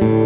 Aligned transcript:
Bien? 0.00 0.25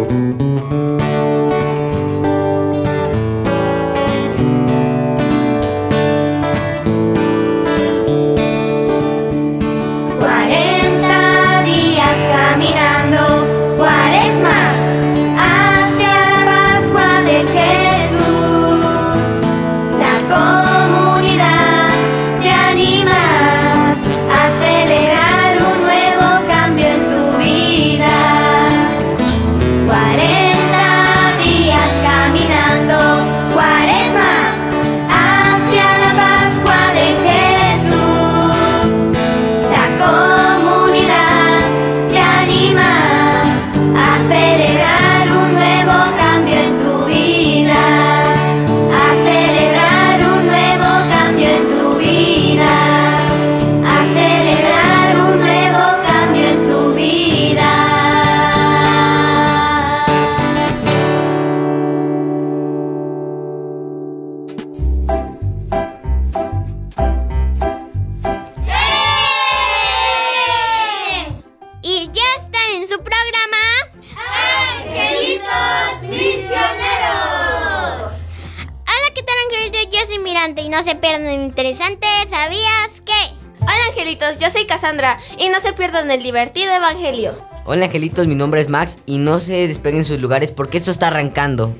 no 85.51 85.59
se 85.59 85.73
pierdan 85.73 86.09
el 86.09 86.23
divertido 86.23 86.73
evangelio. 86.73 87.35
Hola 87.65 87.85
angelitos, 87.85 88.27
mi 88.27 88.35
nombre 88.35 88.61
es 88.61 88.69
Max 88.69 88.97
y 89.05 89.17
no 89.17 89.39
se 89.39 89.67
despeguen 89.67 90.05
sus 90.05 90.19
lugares 90.19 90.51
porque 90.51 90.77
esto 90.77 90.91
está 90.91 91.07
arrancando. 91.07 91.75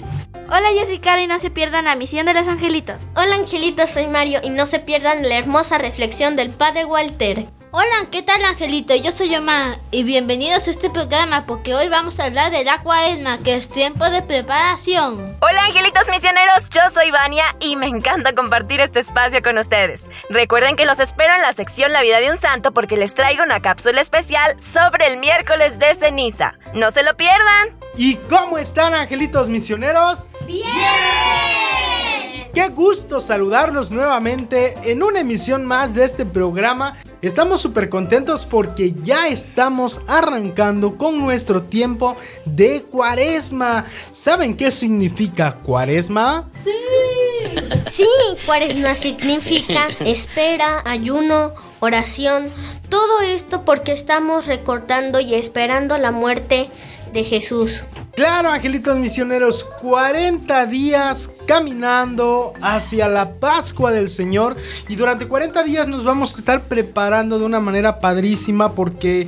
Hola 0.47 0.72
yo 0.78 0.85
soy 0.85 1.00
Caro 1.00 1.22
y 1.22 1.28
no 1.28 1.40
se 1.40 1.50
pierdan 1.50 1.85
la 1.85 1.95
misión 1.95 2.25
de 2.25 2.34
los 2.34 2.47
angelitos. 2.47 2.97
Hola 3.16 3.35
angelitos, 3.35 3.90
soy 3.90 4.07
Mario 4.07 4.41
y 4.44 4.50
no 4.50 4.66
se 4.66 4.79
pierdan 4.79 5.28
la 5.28 5.38
hermosa 5.38 5.78
reflexión 5.78 6.35
del 6.35 6.50
padre 6.50 6.85
Walter. 6.85 7.45
Hola, 7.73 8.05
¿qué 8.11 8.21
tal 8.21 8.43
Angelito? 8.43 8.93
Yo 8.95 9.13
soy 9.13 9.33
Omar 9.33 9.79
y 9.91 10.03
bienvenidos 10.03 10.67
a 10.67 10.71
este 10.71 10.89
programa 10.89 11.45
porque 11.45 11.73
hoy 11.73 11.87
vamos 11.87 12.19
a 12.19 12.25
hablar 12.25 12.51
del 12.51 12.67
cuaresma, 12.83 13.37
que 13.37 13.55
es 13.55 13.69
tiempo 13.69 14.09
de 14.09 14.21
preparación. 14.21 15.37
Hola 15.39 15.63
angelitos 15.63 16.09
misioneros, 16.09 16.69
yo 16.69 16.81
soy 16.93 17.11
Vania 17.11 17.45
y 17.61 17.77
me 17.77 17.87
encanta 17.87 18.35
compartir 18.35 18.81
este 18.81 18.99
espacio 18.99 19.41
con 19.41 19.57
ustedes. 19.57 20.03
Recuerden 20.29 20.75
que 20.75 20.85
los 20.85 20.99
espero 20.99 21.33
en 21.33 21.43
la 21.43 21.53
sección 21.53 21.93
La 21.93 22.01
vida 22.01 22.19
de 22.19 22.29
un 22.29 22.37
santo 22.37 22.73
porque 22.73 22.97
les 22.97 23.13
traigo 23.13 23.41
una 23.41 23.61
cápsula 23.61 24.01
especial 24.01 24.59
sobre 24.59 25.07
el 25.07 25.15
miércoles 25.15 25.79
de 25.79 25.95
ceniza. 25.95 26.59
No 26.73 26.91
se 26.91 27.03
lo 27.03 27.15
pierdan. 27.15 27.79
¿Y 27.95 28.15
cómo 28.15 28.57
están, 28.57 28.93
angelitos 28.93 29.47
misioneros? 29.47 30.27
¡Bien! 30.45 31.81
Qué 32.53 32.67
gusto 32.67 33.22
saludarlos 33.22 33.91
nuevamente 33.91 34.75
en 34.84 35.03
una 35.03 35.22
emisión 35.22 35.66
más 35.66 35.95
de 35.95 36.03
este 36.03 36.25
programa. 36.25 36.97
Estamos 37.22 37.62
súper 37.62 37.88
contentos 37.88 38.45
porque 38.45 38.91
ya 38.91 39.28
estamos 39.28 40.01
arrancando 40.06 40.97
con 40.97 41.17
nuestro 41.19 41.63
tiempo 41.63 42.17
de 42.44 42.84
cuaresma. 42.84 43.85
¿Saben 44.12 44.57
qué 44.57 44.69
significa 44.69 45.59
cuaresma? 45.63 46.50
Sí, 47.89 48.07
cuaresma 48.45 48.95
significa 48.95 49.88
espera, 50.01 50.81
ayuno, 50.85 51.53
oración, 51.79 52.50
todo 52.89 53.22
esto 53.22 53.63
porque 53.63 53.94
estamos 53.94 54.47
recortando 54.47 55.22
y 55.22 55.35
esperando 55.35 55.97
la 55.97 56.12
muerte 56.12 56.69
de 57.13 57.23
Jesús. 57.23 57.83
Claro, 58.16 58.49
angelitos 58.49 58.97
misioneros, 58.97 59.63
40 59.63 60.66
días 60.66 61.29
caminando 61.45 62.53
hacia 62.61 63.07
la 63.07 63.35
Pascua 63.35 63.91
del 63.91 64.09
Señor 64.09 64.57
y 64.89 64.95
durante 64.95 65.27
40 65.27 65.63
días 65.63 65.88
nos 65.88 66.03
vamos 66.03 66.35
a 66.35 66.39
estar 66.39 66.63
preparando 66.63 67.39
de 67.39 67.45
una 67.45 67.59
manera 67.59 68.00
padrísima 68.00 68.73
porque 68.75 69.27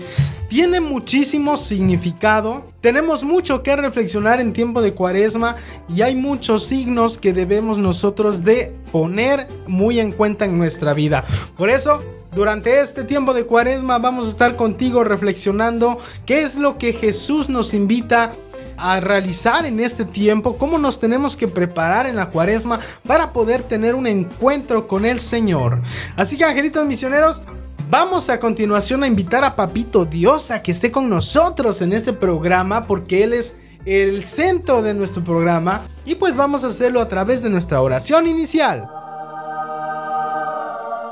tiene 0.50 0.82
muchísimo 0.82 1.58
significado. 1.58 2.66
Tenemos 2.80 3.24
mucho 3.24 3.64
que 3.64 3.76
reflexionar 3.76 4.40
en 4.40 4.54
tiempo 4.54 4.82
de 4.82 4.94
cuaresma 4.94 5.56
y 5.90 6.02
hay 6.02 6.16
muchos 6.16 6.66
signos 6.66 7.18
que 7.18 7.34
debemos 7.34 7.78
nosotros 7.80 8.44
de 8.44 8.72
poner 8.92 9.48
muy 9.66 10.00
en 10.00 10.12
cuenta 10.12 10.46
en 10.46 10.58
nuestra 10.58 10.94
vida. 10.94 11.24
Por 11.58 11.72
eso 11.72 12.04
durante 12.36 12.80
este 12.80 13.04
tiempo 13.04 13.34
de 13.34 13.46
cuaresma 13.46 13.98
vamos 13.98 14.28
a 14.28 14.30
estar 14.30 14.56
contigo 14.56 15.04
reflexionando 15.04 15.98
qué 16.26 16.42
es 16.42 16.56
lo 16.58 16.78
que 16.78 16.94
Jesús 16.94 17.50
nos 17.50 17.74
invita 17.74 18.32
a 18.78 19.00
realizar 19.00 19.66
en 19.66 19.80
este 19.80 20.04
tiempo, 20.04 20.58
cómo 20.58 20.78
nos 20.78 21.00
tenemos 21.00 21.38
que 21.38 21.48
preparar 21.48 22.06
en 22.08 22.16
la 22.16 22.30
cuaresma 22.30 22.80
para 23.06 23.32
poder 23.32 23.62
tener 23.62 23.96
un 23.96 24.08
encuentro 24.08 24.88
con 24.88 25.06
el 25.06 25.20
Señor. 25.20 25.82
Así 26.16 26.38
que 26.38 26.46
angelitos 26.46 26.86
misioneros, 26.86 27.44
Vamos 27.90 28.32
a 28.32 28.40
continuación 28.40 29.04
a 29.04 29.08
invitar 29.08 29.44
a 29.44 29.54
Papito 29.54 30.04
Dios 30.04 30.50
a 30.50 30.64
que 30.64 30.72
esté 30.72 30.90
con 30.90 31.10
nosotros 31.10 31.80
en 31.84 31.94
este 31.94 32.12
programa 32.12 32.88
porque 32.88 33.24
Él 33.24 33.34
es 33.34 33.56
el 33.86 34.26
centro 34.26 34.82
de 34.82 34.96
nuestro 34.96 35.24
programa 35.24 35.82
y 36.04 36.16
pues 36.16 36.36
vamos 36.36 36.64
a 36.64 36.68
hacerlo 36.68 37.02
a 37.02 37.08
través 37.08 37.44
de 37.44 37.52
nuestra 37.52 37.82
oración 37.82 38.26
inicial. 38.26 38.90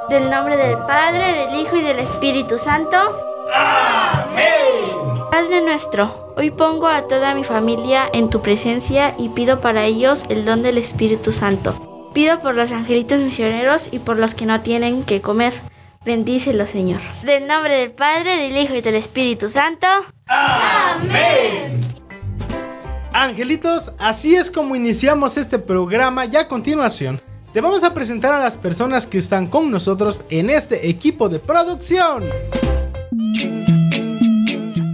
Del 0.09 0.29
nombre 0.29 0.57
del 0.57 0.77
Padre, 0.77 1.33
del 1.33 1.55
Hijo 1.55 1.77
y 1.77 1.81
del 1.81 1.99
Espíritu 1.99 2.57
Santo. 2.57 2.97
Amén. 3.53 4.41
Padre 5.29 5.61
nuestro, 5.61 6.33
hoy 6.35 6.49
pongo 6.49 6.87
a 6.87 7.07
toda 7.07 7.35
mi 7.35 7.43
familia 7.43 8.09
en 8.11 8.29
tu 8.29 8.41
presencia 8.41 9.15
y 9.17 9.29
pido 9.29 9.61
para 9.61 9.85
ellos 9.85 10.25
el 10.27 10.43
don 10.43 10.63
del 10.63 10.77
Espíritu 10.77 11.31
Santo. 11.31 12.09
Pido 12.13 12.39
por 12.39 12.55
los 12.55 12.71
angelitos 12.71 13.19
misioneros 13.19 13.87
y 13.91 13.99
por 13.99 14.17
los 14.17 14.33
que 14.33 14.45
no 14.45 14.59
tienen 14.61 15.03
que 15.03 15.21
comer. 15.21 15.53
Bendícelo, 16.03 16.67
Señor. 16.67 16.99
Del 17.23 17.47
nombre 17.47 17.75
del 17.77 17.91
Padre, 17.91 18.35
del 18.37 18.57
Hijo 18.57 18.73
y 18.73 18.81
del 18.81 18.95
Espíritu 18.95 19.49
Santo. 19.49 19.87
Angelitos, 23.13 23.93
así 23.99 24.35
es 24.35 24.51
como 24.51 24.75
iniciamos 24.75 25.37
este 25.37 25.59
programa 25.59 26.25
y 26.25 26.35
a 26.35 26.47
continuación 26.47 27.21
te 27.53 27.59
vamos 27.59 27.83
a 27.83 27.93
presentar 27.93 28.33
a 28.33 28.39
las 28.39 28.55
personas 28.55 29.05
que 29.07 29.17
están 29.17 29.47
con 29.47 29.71
nosotros 29.71 30.23
en 30.29 30.49
este 30.49 30.89
equipo 30.89 31.27
de 31.27 31.39
producción. 31.39 32.23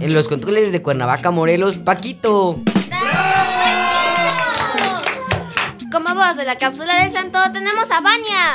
En 0.00 0.14
los 0.14 0.26
controles 0.28 0.72
de 0.72 0.82
Cuernavaca, 0.82 1.30
Morelos, 1.30 1.76
Paquito. 1.76 2.60
Como 5.92 6.14
voz 6.14 6.36
de 6.36 6.44
la 6.44 6.56
cápsula 6.58 7.02
del 7.02 7.12
santo 7.12 7.38
tenemos 7.52 7.90
a 7.90 8.00
Vania. 8.00 8.54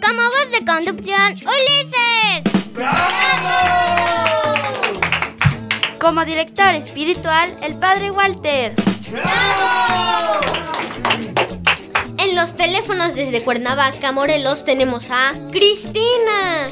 Como 0.00 0.22
voz 0.22 0.50
de 0.52 0.64
conducción, 0.64 1.34
Ulises. 1.34 2.42
Como 6.00 6.24
director 6.24 6.74
espiritual, 6.74 7.54
el 7.62 7.74
Padre 7.76 8.10
Walter. 8.10 8.74
En 12.18 12.34
los 12.34 12.56
teléfonos 12.56 13.14
desde 13.14 13.42
Cuernavaca, 13.42 14.10
Morelos, 14.10 14.64
tenemos 14.64 15.10
a 15.10 15.32
Cristina. 15.52 16.68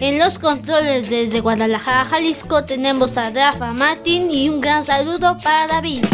En 0.00 0.20
los 0.20 0.38
controles 0.38 1.10
desde 1.10 1.40
Guadalajara, 1.40 2.04
Jalisco, 2.04 2.64
tenemos 2.64 3.18
a 3.18 3.30
Rafa 3.30 3.72
Martín 3.72 4.30
y 4.30 4.48
un 4.48 4.60
gran 4.60 4.84
saludo 4.84 5.36
para 5.38 5.66
David. 5.66 6.04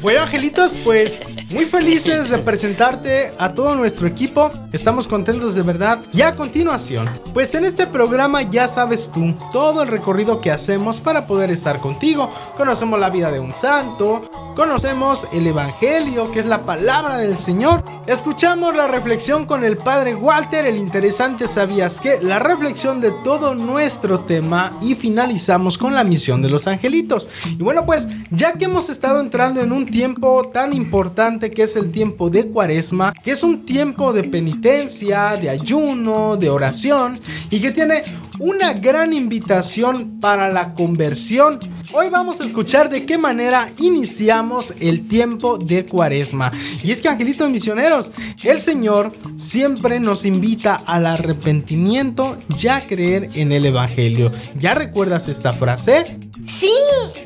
Bueno, 0.00 0.20
angelitos, 0.22 0.74
pues 0.84 1.20
muy 1.50 1.64
felices 1.64 2.30
de 2.30 2.38
presentarte 2.38 3.32
a 3.36 3.52
todo 3.52 3.74
nuestro 3.74 4.06
equipo. 4.06 4.48
Estamos 4.72 5.08
contentos 5.08 5.56
de 5.56 5.62
verdad. 5.62 6.00
Y 6.12 6.22
a 6.22 6.36
continuación, 6.36 7.08
pues 7.34 7.52
en 7.56 7.64
este 7.64 7.84
programa 7.84 8.42
ya 8.42 8.68
sabes 8.68 9.10
tú 9.12 9.34
todo 9.52 9.82
el 9.82 9.88
recorrido 9.88 10.40
que 10.40 10.52
hacemos 10.52 11.00
para 11.00 11.26
poder 11.26 11.50
estar 11.50 11.80
contigo. 11.80 12.30
Conocemos 12.56 13.00
la 13.00 13.10
vida 13.10 13.32
de 13.32 13.40
un 13.40 13.52
santo, 13.52 14.22
conocemos 14.58 15.28
el 15.32 15.46
Evangelio, 15.46 16.32
que 16.32 16.40
es 16.40 16.46
la 16.46 16.64
palabra 16.64 17.16
del 17.16 17.38
Señor. 17.38 17.84
Escuchamos 18.08 18.74
la 18.74 18.88
reflexión 18.88 19.46
con 19.46 19.62
el 19.62 19.76
Padre 19.76 20.16
Walter, 20.16 20.66
el 20.66 20.76
interesante 20.76 21.46
sabías 21.46 22.00
que, 22.00 22.20
la 22.20 22.40
reflexión 22.40 23.00
de 23.00 23.12
todo 23.22 23.54
nuestro 23.54 24.24
tema 24.24 24.76
y 24.82 24.96
finalizamos 24.96 25.78
con 25.78 25.94
la 25.94 26.02
misión 26.02 26.42
de 26.42 26.48
los 26.48 26.66
angelitos. 26.66 27.30
Y 27.46 27.62
bueno, 27.62 27.86
pues 27.86 28.08
ya 28.32 28.54
que 28.54 28.64
hemos 28.64 28.88
estado 28.88 29.20
entrando 29.20 29.60
en 29.60 29.70
un 29.70 29.86
tiempo 29.86 30.50
tan 30.52 30.72
importante 30.72 31.52
que 31.52 31.62
es 31.62 31.76
el 31.76 31.92
tiempo 31.92 32.28
de 32.28 32.48
cuaresma, 32.48 33.12
que 33.12 33.30
es 33.30 33.44
un 33.44 33.64
tiempo 33.64 34.12
de 34.12 34.24
penitencia, 34.24 35.36
de 35.36 35.50
ayuno, 35.50 36.36
de 36.36 36.50
oración 36.50 37.20
y 37.48 37.60
que 37.60 37.70
tiene 37.70 38.02
una 38.38 38.72
gran 38.72 39.12
invitación 39.12 40.20
para 40.20 40.48
la 40.48 40.74
conversión. 40.74 41.58
Hoy 41.92 42.08
vamos 42.10 42.40
a 42.40 42.44
escuchar 42.44 42.88
de 42.88 43.04
qué 43.06 43.18
manera 43.18 43.70
iniciamos 43.78 44.74
el 44.80 45.08
tiempo 45.08 45.58
de 45.58 45.86
cuaresma. 45.86 46.52
Y 46.82 46.90
es 46.90 47.02
que, 47.02 47.08
angelitos 47.08 47.50
misioneros, 47.50 48.10
el 48.42 48.60
Señor 48.60 49.12
siempre 49.36 50.00
nos 50.00 50.24
invita 50.24 50.74
al 50.74 51.06
arrepentimiento 51.06 52.38
y 52.60 52.68
a 52.68 52.86
creer 52.86 53.30
en 53.34 53.52
el 53.52 53.66
Evangelio. 53.66 54.30
¿Ya 54.58 54.74
recuerdas 54.74 55.28
esta 55.28 55.52
frase? 55.52 56.27
Sí, 56.48 56.72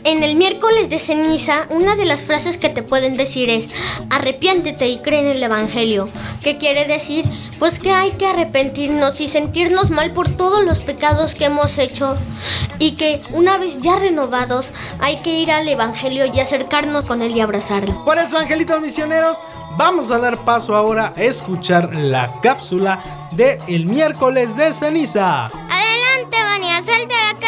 en 0.03 0.25
el 0.25 0.35
miércoles 0.35 0.91
de 0.91 0.99
ceniza, 0.99 1.67
una 1.71 1.95
de 1.95 2.05
las 2.05 2.25
frases 2.25 2.59
que 2.59 2.69
te 2.69 2.83
pueden 2.83 3.17
decir 3.17 3.51
es, 3.51 3.69
arrepiéntete 4.11 4.89
y 4.89 4.99
cree 4.99 5.21
en 5.21 5.29
el 5.29 5.43
Evangelio. 5.43 6.09
¿Qué 6.43 6.59
quiere 6.59 6.87
decir? 6.87 7.25
Pues 7.61 7.79
que 7.79 7.93
hay 7.93 8.11
que 8.13 8.27
arrepentirnos 8.27 9.21
y 9.21 9.29
sentirnos 9.29 9.91
mal 9.91 10.13
por 10.13 10.29
todos 10.29 10.65
los 10.65 10.81
pecados 10.81 11.37
que 11.37 11.45
hemos 11.45 11.79
hecho 11.79 12.17
y 12.81 12.97
que 12.97 13.21
una 13.31 13.59
vez 13.59 13.81
ya 13.81 13.97
renovados 13.97 14.73
hay 14.99 15.19
que 15.19 15.39
ir 15.39 15.53
al 15.53 15.69
Evangelio 15.69 16.27
y 16.27 16.41
acercarnos 16.41 17.05
con 17.05 17.23
él 17.23 17.37
y 17.37 17.41
abrazarlo. 17.41 18.05
Por 18.05 18.19
eso, 18.19 18.39
angelitos 18.39 18.81
misioneros, 18.81 19.39
vamos 19.79 20.11
a 20.11 20.19
dar 20.19 20.45
paso 20.45 20.75
ahora 20.75 21.13
a 21.17 21.23
escuchar 21.23 21.95
la 21.95 22.41
cápsula 22.43 23.29
de 23.31 23.61
el 23.69 23.87
miércoles 23.87 24.57
de 24.57 24.73
ceniza. 24.73 25.47
Adelante, 25.47 26.37
Vania, 26.43 26.83
salte 26.83 27.15
a 27.15 27.33
la 27.33 27.39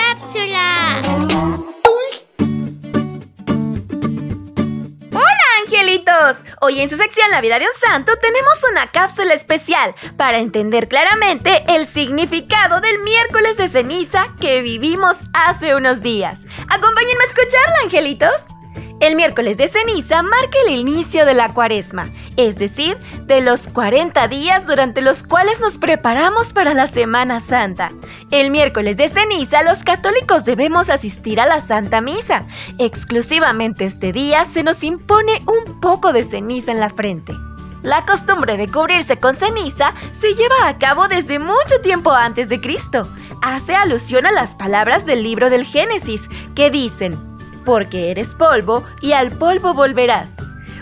Hoy 6.61 6.81
en 6.81 6.91
su 6.91 6.97
sección 6.97 7.31
La 7.31 7.41
vida 7.41 7.59
de 7.59 7.65
un 7.65 7.81
santo 7.81 8.13
tenemos 8.21 8.63
una 8.71 8.91
cápsula 8.91 9.33
especial 9.33 9.95
para 10.17 10.39
entender 10.39 10.87
claramente 10.87 11.65
el 11.69 11.87
significado 11.87 12.81
del 12.81 12.99
miércoles 13.01 13.57
de 13.57 13.69
ceniza 13.69 14.27
que 14.41 14.61
vivimos 14.61 15.17
hace 15.33 15.75
unos 15.75 16.03
días. 16.03 16.43
Acompáñenme 16.69 17.25
a 17.25 17.27
escucharla, 17.27 17.79
angelitos. 17.85 18.54
El 19.01 19.17
miércoles 19.17 19.59
de 19.59 19.69
ceniza 19.69 20.23
marca 20.23 20.57
el 20.67 20.77
inicio 20.77 21.27
de 21.27 21.35
la 21.35 21.49
cuaresma, 21.53 22.09
es 22.37 22.57
decir, 22.57 22.97
de 23.27 23.41
los 23.41 23.69
40 23.69 24.29
días 24.29 24.67
durante 24.67 25.03
los 25.03 25.23
cuales 25.23 25.61
nos 25.61 25.79
preparamos 25.79 26.53
para 26.53 26.75
la 26.75 26.87
Semana 26.87 27.41
Santa. 27.41 27.93
El 28.31 28.51
miércoles 28.51 28.97
de 28.97 29.09
ceniza 29.09 29.63
los 29.63 29.83
católicos 29.83 30.45
debemos 30.45 30.91
asistir 30.91 31.41
a 31.41 31.47
la 31.47 31.61
Santa 31.61 32.01
Misa. 32.01 32.43
Exclusivamente 32.79 33.85
este 33.85 34.13
día 34.13 34.45
se 34.45 34.63
nos 34.63 34.83
impone 34.85 35.43
un 35.47 35.81
poco 35.81 36.13
de 36.13 36.23
ceniza 36.23 36.73
en 36.73 36.81
la 36.81 36.91
frente. 36.91 37.35
La 37.83 38.07
costumbre 38.07 38.57
de 38.57 38.71
cubrirse 38.71 39.19
con 39.19 39.37
ceniza 39.37 39.93
se 40.13 40.33
lleva 40.33 40.69
a 40.69 40.79
cabo 40.79 41.09
desde 41.09 41.39
mucho 41.39 41.81
tiempo 41.83 42.13
antes 42.13 42.49
de 42.49 42.59
Cristo. 42.61 43.07
Hace 43.43 43.75
alusión 43.75 44.25
a 44.25 44.33
las 44.33 44.55
palabras 44.55 45.05
del 45.05 45.23
libro 45.23 45.51
del 45.51 45.67
Génesis, 45.67 46.31
que 46.55 46.71
dicen, 46.71 47.34
porque 47.65 48.11
eres 48.11 48.35
polvo 48.35 48.85
y 49.01 49.13
al 49.13 49.31
polvo 49.31 49.75
volverás. 49.75 50.31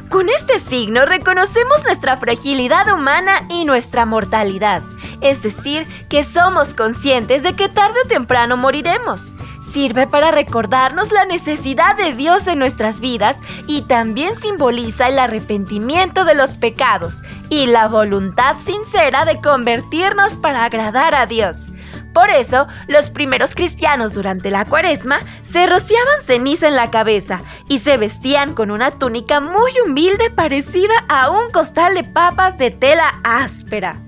Con 0.09 0.29
este 0.29 0.61
signo 0.61 1.07
reconocemos 1.07 1.85
nuestra 1.85 2.19
fragilidad 2.19 2.93
humana 2.93 3.33
y 3.49 3.65
nuestra 3.65 4.05
mortalidad, 4.05 4.83
es 5.23 5.43
decir, 5.43 5.87
que 6.11 6.23
somos 6.23 6.75
conscientes 6.75 7.43
de 7.43 7.55
que 7.55 7.71
tarde 7.71 7.95
o 8.05 8.09
temprano 8.09 8.59
moriremos. 8.59 9.31
Sirve 9.63 10.07
para 10.07 10.31
recordarnos 10.31 11.13
la 11.13 11.25
necesidad 11.25 11.97
de 11.97 12.13
Dios 12.13 12.47
en 12.47 12.59
nuestras 12.59 13.01
vidas 13.01 13.41
y 13.67 13.83
también 13.83 14.37
simboliza 14.37 15.09
el 15.09 15.19
arrepentimiento 15.19 16.27
de 16.27 16.35
los 16.35 16.59
pecados 16.59 17.23
y 17.49 17.67
la 17.67 17.89
voluntad 17.89 18.57
sincera 18.59 19.25
de 19.25 19.41
convertirnos 19.41 20.37
para 20.37 20.65
agradar 20.65 21.15
a 21.15 21.25
Dios. 21.25 21.69
Por 22.13 22.31
eso, 22.31 22.67
los 22.89 23.11
primeros 23.11 23.55
cristianos 23.55 24.15
durante 24.15 24.51
la 24.51 24.65
cuaresma 24.65 25.21
se 25.43 25.67
rociaban 25.67 26.21
ceniza 26.21 26.69
en 26.69 26.77
la 26.77 26.91
cabeza 26.91 27.41
y 27.69 27.79
se 27.79 27.97
vestían 27.97 28.53
con 28.53 28.71
una 28.71 28.91
túnica 28.91 29.41
muy 29.41 29.73
humilde 29.87 30.31
parecida 30.31 30.95
a 31.09 31.31
un 31.31 31.51
costal 31.51 31.95
de 31.95 32.05
papas 32.05 32.59
de 32.59 32.71
tela 32.71 33.21
áspera. 33.25 34.01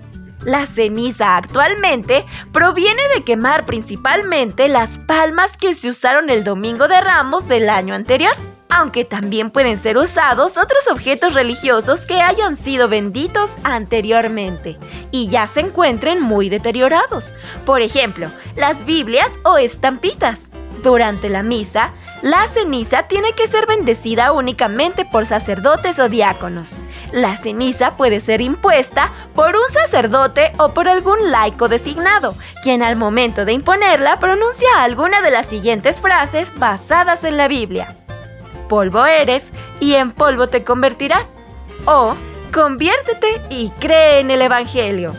La 0.44 0.66
ceniza 0.66 1.38
actualmente 1.38 2.26
proviene 2.52 3.02
de 3.14 3.24
quemar 3.24 3.64
principalmente 3.64 4.68
las 4.68 4.98
palmas 4.98 5.56
que 5.56 5.74
se 5.74 5.88
usaron 5.88 6.28
el 6.28 6.44
domingo 6.44 6.86
de 6.86 7.00
ramos 7.00 7.48
del 7.48 7.70
año 7.70 7.94
anterior 7.94 8.34
aunque 8.69 9.05
también 9.05 9.50
pueden 9.50 9.78
ser 9.78 9.96
usados 9.96 10.56
otros 10.56 10.88
objetos 10.90 11.34
religiosos 11.34 12.06
que 12.06 12.20
hayan 12.20 12.56
sido 12.56 12.88
benditos 12.88 13.55
anteriormente 13.62 14.78
y 15.11 15.28
ya 15.28 15.46
se 15.46 15.61
encuentren 15.61 16.20
muy 16.20 16.49
deteriorados. 16.49 17.34
Por 17.64 17.82
ejemplo, 17.82 18.31
las 18.56 18.84
Biblias 18.84 19.31
o 19.44 19.58
estampitas. 19.58 20.49
Durante 20.82 21.31
la 21.31 21.43
misa, 21.43 21.93
la 22.20 22.46
ceniza 22.46 23.05
tiene 23.05 23.32
que 23.32 23.46
ser 23.46 23.67
bendecida 23.67 24.32
únicamente 24.32 25.05
por 25.05 25.27
sacerdotes 25.27 25.98
o 25.98 26.08
diáconos. 26.08 26.79
La 27.12 27.36
ceniza 27.36 27.96
puede 27.96 28.20
ser 28.20 28.41
impuesta 28.41 29.12
por 29.34 29.56
un 29.56 29.69
sacerdote 29.69 30.53
o 30.58 30.74
por 30.74 30.88
algún 30.88 31.31
laico 31.31 31.69
designado, 31.69 32.34
quien 32.62 32.82
al 32.82 32.96
momento 32.96 33.44
de 33.44 33.53
imponerla 33.53 34.19
pronuncia 34.19 34.82
alguna 34.82 35.20
de 35.20 35.31
las 35.31 35.46
siguientes 35.46 36.00
frases 36.00 36.53
basadas 36.58 37.24
en 37.24 37.36
la 37.36 37.46
Biblia 37.48 37.94
polvo 38.74 39.06
eres 39.06 39.52
y 39.78 39.94
en 39.94 40.10
polvo 40.10 40.48
te 40.48 40.64
convertirás. 40.64 41.28
O 41.84 42.16
conviértete 42.52 43.40
y 43.48 43.70
cree 43.78 44.19
en 44.19 44.32
el 44.32 44.43
Evangelio. 44.43 45.14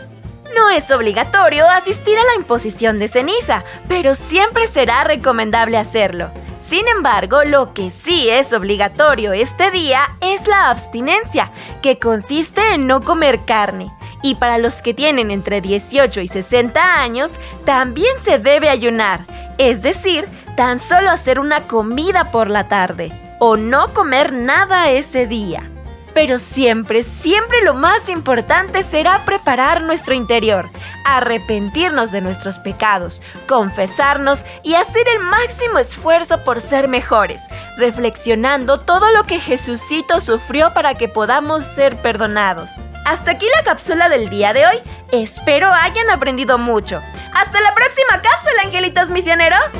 No 0.54 0.68
es 0.68 0.90
obligatorio 0.90 1.66
asistir 1.66 2.18
a 2.18 2.24
la 2.24 2.34
imposición 2.36 2.98
de 2.98 3.08
ceniza, 3.08 3.64
pero 3.88 4.14
siempre 4.14 4.66
será 4.66 5.04
recomendable 5.04 5.78
hacerlo. 5.78 6.30
Sin 6.60 6.86
embargo, 6.86 7.44
lo 7.44 7.72
que 7.72 7.90
sí 7.90 8.28
es 8.28 8.52
obligatorio 8.52 9.32
este 9.32 9.70
día 9.70 10.02
es 10.20 10.46
la 10.48 10.68
abstinencia, 10.68 11.50
que 11.80 11.98
consiste 11.98 12.74
en 12.74 12.86
no 12.86 13.00
comer 13.00 13.46
carne. 13.46 13.90
Y 14.22 14.34
para 14.34 14.58
los 14.58 14.82
que 14.82 14.92
tienen 14.92 15.30
entre 15.30 15.62
18 15.62 16.20
y 16.20 16.28
60 16.28 17.00
años, 17.00 17.40
también 17.64 18.18
se 18.18 18.38
debe 18.38 18.68
ayunar, 18.68 19.24
es 19.56 19.80
decir, 19.80 20.28
tan 20.58 20.78
solo 20.78 21.10
hacer 21.10 21.40
una 21.40 21.66
comida 21.66 22.30
por 22.30 22.50
la 22.50 22.68
tarde 22.68 23.25
o 23.38 23.56
no 23.56 23.92
comer 23.92 24.32
nada 24.32 24.90
ese 24.90 25.26
día. 25.26 25.70
Pero 26.14 26.38
siempre, 26.38 27.02
siempre 27.02 27.60
lo 27.62 27.74
más 27.74 28.08
importante 28.08 28.82
será 28.82 29.26
preparar 29.26 29.82
nuestro 29.82 30.14
interior, 30.14 30.70
arrepentirnos 31.04 32.10
de 32.10 32.22
nuestros 32.22 32.58
pecados, 32.58 33.20
confesarnos 33.46 34.42
y 34.62 34.76
hacer 34.76 35.06
el 35.08 35.24
máximo 35.24 35.78
esfuerzo 35.78 36.42
por 36.42 36.62
ser 36.62 36.88
mejores, 36.88 37.42
reflexionando 37.76 38.80
todo 38.80 39.10
lo 39.10 39.24
que 39.24 39.38
Jesucito 39.38 40.18
sufrió 40.20 40.72
para 40.72 40.94
que 40.94 41.10
podamos 41.10 41.66
ser 41.66 42.00
perdonados. 42.00 42.70
Hasta 43.04 43.32
aquí 43.32 43.46
la 43.54 43.62
cápsula 43.62 44.08
del 44.08 44.30
día 44.30 44.54
de 44.54 44.66
hoy. 44.66 44.78
Espero 45.12 45.70
hayan 45.70 46.08
aprendido 46.08 46.56
mucho. 46.56 47.02
Hasta 47.34 47.60
la 47.60 47.74
próxima 47.74 48.22
cápsula, 48.22 48.62
angelitos 48.64 49.10
misioneros. 49.10 49.70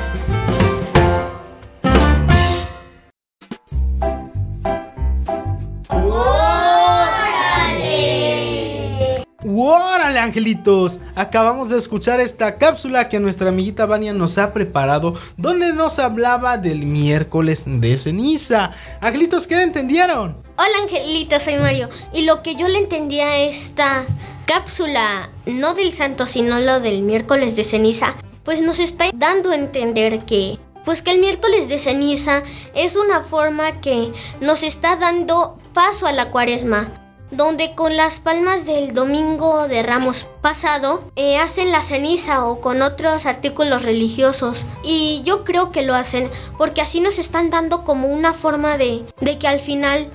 ¡Órale, 9.59 10.19
angelitos! 10.19 10.99
Acabamos 11.15 11.69
de 11.69 11.77
escuchar 11.77 12.19
esta 12.19 12.57
cápsula 12.57 13.09
que 13.09 13.19
nuestra 13.19 13.49
amiguita 13.49 13.85
Vania 13.85 14.13
nos 14.13 14.37
ha 14.37 14.53
preparado, 14.53 15.15
donde 15.35 15.73
nos 15.73 15.99
hablaba 15.99 16.57
del 16.57 16.85
miércoles 16.85 17.65
de 17.65 17.97
ceniza. 17.97 18.71
Angelitos, 19.01 19.47
¿qué 19.47 19.55
le 19.55 19.63
entendieron? 19.63 20.37
Hola 20.57 20.83
Angelita, 20.83 21.39
soy 21.39 21.55
Mario. 21.55 21.89
Y 22.13 22.21
lo 22.21 22.43
que 22.43 22.55
yo 22.55 22.67
le 22.67 22.77
entendía 22.77 23.27
a 23.27 23.37
esta 23.39 24.05
cápsula, 24.45 25.29
no 25.45 25.73
del 25.73 25.91
santo, 25.91 26.27
sino 26.27 26.59
lo 26.59 26.79
del 26.79 27.01
miércoles 27.01 27.55
de 27.55 27.63
ceniza, 27.63 28.15
pues 28.43 28.61
nos 28.61 28.79
está 28.79 29.09
dando 29.13 29.51
a 29.51 29.55
entender 29.55 30.19
que, 30.21 30.59
pues 30.87 31.01
que 31.01 31.11
el 31.11 31.19
miércoles 31.19 31.67
de 31.67 31.79
ceniza 31.79 32.43
es 32.73 32.95
una 32.95 33.21
forma 33.21 33.81
que 33.81 34.13
nos 34.39 34.63
está 34.63 34.95
dando 34.95 35.57
paso 35.73 36.07
a 36.07 36.13
la 36.13 36.31
cuaresma 36.31 36.93
donde 37.29 37.75
con 37.75 37.97
las 37.97 38.21
palmas 38.21 38.65
del 38.65 38.93
domingo 38.93 39.67
de 39.67 39.83
Ramos 39.83 40.27
pasado 40.41 41.03
eh, 41.17 41.39
hacen 41.39 41.73
la 41.73 41.81
ceniza 41.81 42.45
o 42.45 42.61
con 42.61 42.81
otros 42.81 43.25
artículos 43.25 43.83
religiosos. 43.83 44.63
Y 44.81 45.23
yo 45.25 45.43
creo 45.43 45.73
que 45.73 45.81
lo 45.81 45.93
hacen 45.93 46.31
porque 46.57 46.79
así 46.79 47.01
nos 47.01 47.19
están 47.19 47.49
dando 47.49 47.83
como 47.83 48.07
una 48.07 48.33
forma 48.33 48.77
de, 48.77 49.03
de 49.19 49.37
que 49.37 49.49
al 49.49 49.59
final 49.59 50.07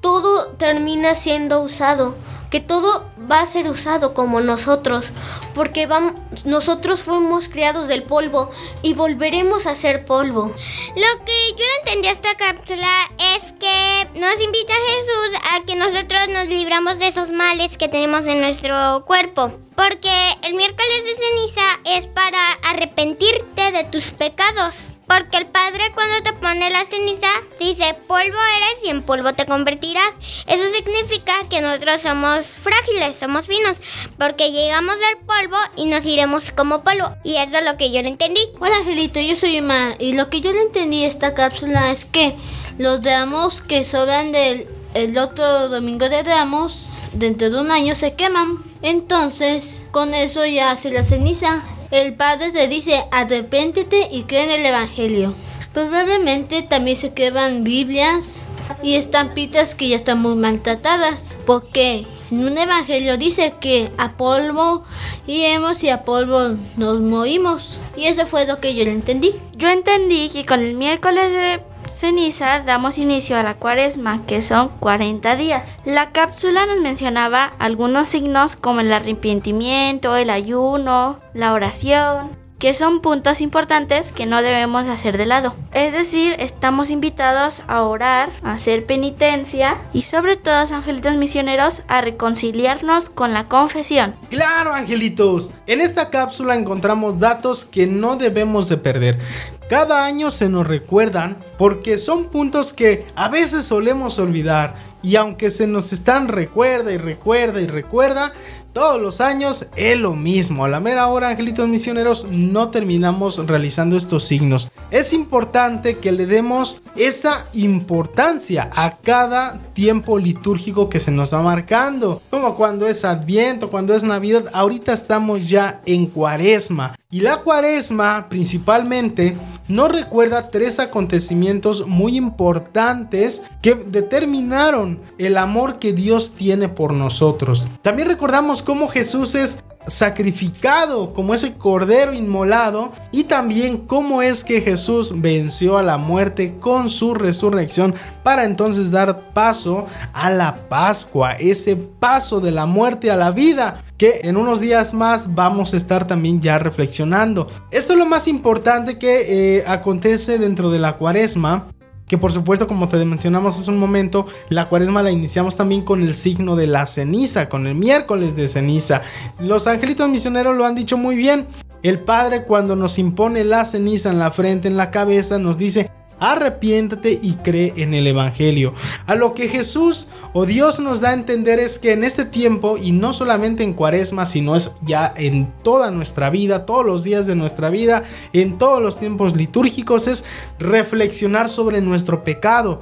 todo 0.00 0.48
termina 0.58 1.14
siendo 1.14 1.60
usado 1.62 2.16
que 2.50 2.60
todo 2.60 3.10
va 3.30 3.40
a 3.40 3.46
ser 3.46 3.68
usado 3.68 4.14
como 4.14 4.40
nosotros, 4.40 5.10
porque 5.54 5.86
vamos, 5.86 6.14
nosotros 6.44 7.02
fuimos 7.02 7.48
criados 7.48 7.88
del 7.88 8.02
polvo 8.02 8.50
y 8.82 8.94
volveremos 8.94 9.66
a 9.66 9.74
ser 9.74 10.04
polvo. 10.04 10.54
Lo 10.96 11.24
que 11.24 11.52
yo 11.56 11.64
entendí 11.80 12.08
esta 12.08 12.34
cápsula 12.36 12.88
es 13.36 13.52
que 13.52 14.08
nos 14.18 14.40
invita 14.40 14.74
Jesús 14.74 15.40
a 15.52 15.64
que 15.64 15.76
nosotros 15.76 16.28
nos 16.28 16.46
libramos 16.46 16.98
de 16.98 17.08
esos 17.08 17.30
males 17.30 17.76
que 17.76 17.88
tenemos 17.88 18.20
en 18.26 18.40
nuestro 18.40 19.04
cuerpo. 19.06 19.52
Porque 19.74 20.36
el 20.42 20.54
miércoles 20.54 21.02
de 21.04 21.22
ceniza 21.22 21.98
es 21.98 22.06
para 22.06 22.38
arrepentirte 22.62 23.72
de 23.72 23.84
tus 23.84 24.10
pecados. 24.10 24.95
Porque 25.06 25.36
el 25.36 25.46
Padre 25.46 25.84
cuando 25.94 26.22
te 26.22 26.32
pone 26.32 26.68
la 26.70 26.84
ceniza 26.84 27.28
dice, 27.60 27.94
polvo 28.08 28.24
eres 28.24 28.84
y 28.84 28.90
en 28.90 29.02
polvo 29.02 29.32
te 29.34 29.46
convertirás. 29.46 30.14
Eso 30.46 30.64
significa 30.72 31.32
que 31.48 31.60
nosotros 31.60 32.00
somos 32.02 32.44
frágiles, 32.44 33.16
somos 33.18 33.46
finos, 33.46 33.76
porque 34.18 34.50
llegamos 34.50 34.96
del 34.96 35.18
polvo 35.26 35.56
y 35.76 35.84
nos 35.86 36.04
iremos 36.04 36.50
como 36.50 36.82
polvo. 36.82 37.14
Y 37.22 37.36
eso 37.36 37.58
es 37.58 37.64
lo 37.64 37.76
que 37.76 37.92
yo 37.92 38.02
le 38.02 38.08
entendí. 38.08 38.40
Hola 38.58 38.78
Angelito, 38.78 39.20
yo 39.20 39.36
soy 39.36 39.58
Emma 39.58 39.94
y 39.98 40.14
lo 40.14 40.28
que 40.28 40.40
yo 40.40 40.52
le 40.52 40.62
entendí 40.62 41.04
esta 41.04 41.34
cápsula 41.34 41.92
es 41.92 42.04
que 42.04 42.36
los 42.78 43.00
damos 43.02 43.62
que 43.62 43.84
sobran 43.84 44.32
del 44.32 44.68
el 44.96 45.18
otro 45.18 45.68
domingo 45.68 46.08
de 46.08 46.22
Ramos, 46.22 47.02
dentro 47.12 47.50
de 47.50 47.60
un 47.60 47.70
año 47.70 47.94
se 47.94 48.14
queman. 48.14 48.64
Entonces, 48.80 49.82
con 49.90 50.14
eso 50.14 50.46
ya 50.46 50.70
hace 50.70 50.90
la 50.90 51.04
ceniza. 51.04 51.62
El 51.90 52.14
Padre 52.14 52.50
te 52.50 52.66
dice, 52.66 53.04
arrepéntete 53.12 54.08
y 54.10 54.24
cree 54.24 54.44
en 54.44 54.50
el 54.50 54.66
Evangelio. 54.66 55.34
Probablemente 55.72 56.62
también 56.62 56.96
se 56.96 57.12
queman 57.12 57.62
Biblias 57.62 58.46
y 58.82 58.94
estampitas 58.94 59.74
que 59.74 59.88
ya 59.88 59.96
están 59.96 60.20
muy 60.20 60.34
maltratadas. 60.34 61.38
Porque 61.46 62.04
en 62.30 62.44
un 62.44 62.58
Evangelio 62.58 63.16
dice 63.18 63.54
que 63.60 63.92
a 63.98 64.12
polvo 64.16 64.84
iremos 65.28 65.84
y 65.84 65.90
a 65.90 66.02
polvo 66.02 66.56
nos 66.76 67.00
morimos. 67.00 67.78
Y 67.96 68.06
eso 68.06 68.26
fue 68.26 68.46
lo 68.46 68.58
que 68.58 68.74
yo 68.74 68.84
le 68.84 68.90
entendí. 68.90 69.34
Yo 69.54 69.68
entendí 69.68 70.30
que 70.30 70.44
con 70.44 70.60
el 70.60 70.74
miércoles 70.74 71.30
de 71.30 71.60
ceniza 71.90 72.60
damos 72.60 72.98
inicio 72.98 73.36
a 73.36 73.42
la 73.42 73.54
cuaresma, 73.54 74.24
que 74.26 74.42
son 74.42 74.68
40 74.80 75.36
días. 75.36 75.62
La 75.84 76.10
cápsula 76.10 76.66
nos 76.66 76.80
mencionaba 76.80 77.52
algunos 77.58 78.08
signos 78.08 78.56
como 78.56 78.80
el 78.80 78.92
arrepentimiento, 78.92 80.16
el 80.16 80.30
ayuno, 80.30 81.18
la 81.34 81.52
oración, 81.52 82.30
que 82.58 82.72
son 82.72 83.00
puntos 83.00 83.40
importantes 83.40 84.12
que 84.12 84.26
no 84.26 84.40
debemos 84.40 84.88
hacer 84.88 85.18
de 85.18 85.26
lado. 85.26 85.54
Es 85.72 85.92
decir, 85.92 86.36
estamos 86.38 86.90
invitados 86.90 87.62
a 87.66 87.82
orar, 87.82 88.30
a 88.42 88.54
hacer 88.54 88.86
penitencia 88.86 89.76
y 89.92 90.02
sobre 90.02 90.36
todo, 90.36 90.54
angelitos 90.54 91.16
misioneros, 91.16 91.82
a 91.88 92.00
reconciliarnos 92.00 93.10
con 93.10 93.34
la 93.34 93.44
confesión. 93.44 94.14
Claro, 94.30 94.72
angelitos. 94.72 95.50
En 95.66 95.80
esta 95.80 96.08
cápsula 96.08 96.54
encontramos 96.54 97.20
datos 97.20 97.66
que 97.66 97.86
no 97.86 98.16
debemos 98.16 98.68
de 98.68 98.78
perder. 98.78 99.18
Cada 99.68 100.04
año 100.04 100.30
se 100.30 100.48
nos 100.48 100.64
recuerdan 100.64 101.38
porque 101.58 101.98
son 101.98 102.24
puntos 102.26 102.72
que 102.72 103.04
a 103.16 103.28
veces 103.28 103.64
solemos 103.66 104.20
olvidar 104.20 104.76
y 105.06 105.14
aunque 105.14 105.52
se 105.52 105.68
nos 105.68 105.92
están 105.92 106.26
recuerda 106.26 106.90
y 106.90 106.96
recuerda 106.96 107.60
y 107.60 107.68
recuerda, 107.68 108.32
todos 108.72 109.00
los 109.00 109.22
años 109.22 109.68
es 109.76 109.98
lo 109.98 110.14
mismo. 110.14 110.64
A 110.64 110.68
la 110.68 110.80
mera 110.80 111.06
hora, 111.06 111.28
angelitos 111.28 111.66
misioneros, 111.66 112.26
no 112.28 112.70
terminamos 112.70 113.38
realizando 113.46 113.96
estos 113.96 114.24
signos. 114.24 114.68
Es 114.90 115.12
importante 115.12 115.96
que 115.98 116.12
le 116.12 116.26
demos 116.26 116.82
esa 116.96 117.46
importancia 117.54 118.68
a 118.74 118.98
cada 118.98 119.60
tiempo 119.74 120.18
litúrgico 120.18 120.90
que 120.90 121.00
se 121.00 121.10
nos 121.10 121.32
va 121.32 121.40
marcando. 121.40 122.20
Como 122.28 122.56
cuando 122.56 122.86
es 122.86 123.04
Adviento, 123.04 123.70
cuando 123.70 123.94
es 123.94 124.04
Navidad. 124.04 124.50
Ahorita 124.52 124.92
estamos 124.92 125.48
ya 125.48 125.80
en 125.86 126.06
Cuaresma. 126.06 126.96
Y 127.10 127.20
la 127.20 127.38
Cuaresma 127.38 128.28
principalmente 128.28 129.38
nos 129.68 129.90
recuerda 129.90 130.50
tres 130.50 130.80
acontecimientos 130.80 131.86
muy 131.86 132.16
importantes 132.16 133.42
que 133.62 133.74
determinaron 133.74 134.95
el 135.18 135.36
amor 135.36 135.78
que 135.78 135.92
Dios 135.92 136.32
tiene 136.32 136.68
por 136.68 136.92
nosotros. 136.92 137.66
También 137.82 138.08
recordamos 138.08 138.62
cómo 138.62 138.88
Jesús 138.88 139.34
es 139.34 139.62
sacrificado 139.86 141.12
como 141.12 141.34
ese 141.34 141.54
cordero 141.54 142.12
inmolado 142.12 142.92
y 143.12 143.24
también 143.24 143.78
cómo 143.86 144.22
es 144.22 144.44
que 144.44 144.60
Jesús 144.60 145.20
venció 145.20 145.78
a 145.78 145.82
la 145.82 145.96
muerte 145.96 146.56
con 146.58 146.88
su 146.88 147.14
resurrección 147.14 147.94
para 148.22 148.44
entonces 148.44 148.90
dar 148.90 149.32
paso 149.32 149.86
a 150.12 150.30
la 150.30 150.68
Pascua, 150.68 151.32
ese 151.32 151.76
paso 151.76 152.40
de 152.40 152.50
la 152.50 152.66
muerte 152.66 153.10
a 153.10 153.16
la 153.16 153.30
vida 153.30 153.84
que 153.96 154.20
en 154.24 154.36
unos 154.36 154.60
días 154.60 154.92
más 154.92 155.34
vamos 155.34 155.72
a 155.72 155.76
estar 155.76 156.06
también 156.06 156.40
ya 156.40 156.58
reflexionando. 156.58 157.48
Esto 157.70 157.92
es 157.92 157.98
lo 157.98 158.06
más 158.06 158.28
importante 158.28 158.98
que 158.98 159.58
eh, 159.58 159.64
acontece 159.66 160.38
dentro 160.38 160.70
de 160.70 160.78
la 160.78 160.96
cuaresma 160.96 161.68
que 162.06 162.18
por 162.18 162.32
supuesto 162.32 162.66
como 162.66 162.88
te 162.88 163.04
mencionamos 163.04 163.58
hace 163.58 163.70
un 163.70 163.78
momento, 163.78 164.26
la 164.48 164.68
cuaresma 164.68 165.02
la 165.02 165.10
iniciamos 165.10 165.56
también 165.56 165.82
con 165.82 166.02
el 166.02 166.14
signo 166.14 166.56
de 166.56 166.66
la 166.66 166.86
ceniza, 166.86 167.48
con 167.48 167.66
el 167.66 167.74
miércoles 167.74 168.36
de 168.36 168.48
ceniza. 168.48 169.02
Los 169.38 169.66
angelitos 169.66 170.08
misioneros 170.08 170.56
lo 170.56 170.64
han 170.64 170.74
dicho 170.74 170.96
muy 170.96 171.16
bien. 171.16 171.46
El 171.82 172.00
Padre 172.00 172.44
cuando 172.44 172.74
nos 172.74 172.98
impone 172.98 173.44
la 173.44 173.64
ceniza 173.64 174.10
en 174.10 174.18
la 174.18 174.30
frente, 174.30 174.68
en 174.68 174.76
la 174.76 174.90
cabeza, 174.90 175.38
nos 175.38 175.58
dice, 175.58 175.90
arrepiéntate 176.18 177.18
y 177.20 177.34
cree 177.34 177.72
en 177.76 177.94
el 177.94 178.06
Evangelio. 178.06 178.74
A 179.06 179.14
lo 179.14 179.34
que 179.34 179.48
Jesús 179.48 180.08
o 180.32 180.46
Dios 180.46 180.80
nos 180.80 181.00
da 181.00 181.10
a 181.10 181.14
entender 181.14 181.58
es 181.58 181.78
que 181.78 181.92
en 181.92 182.04
este 182.04 182.24
tiempo, 182.24 182.76
y 182.78 182.92
no 182.92 183.12
solamente 183.12 183.62
en 183.62 183.72
cuaresma, 183.72 184.26
sino 184.26 184.56
es 184.56 184.72
ya 184.82 185.12
en 185.16 185.52
toda 185.62 185.90
nuestra 185.90 186.30
vida, 186.30 186.66
todos 186.66 186.86
los 186.86 187.04
días 187.04 187.26
de 187.26 187.34
nuestra 187.34 187.70
vida, 187.70 188.04
en 188.32 188.58
todos 188.58 188.82
los 188.82 188.98
tiempos 188.98 189.36
litúrgicos, 189.36 190.06
es 190.06 190.24
reflexionar 190.58 191.48
sobre 191.48 191.80
nuestro 191.80 192.24
pecado. 192.24 192.80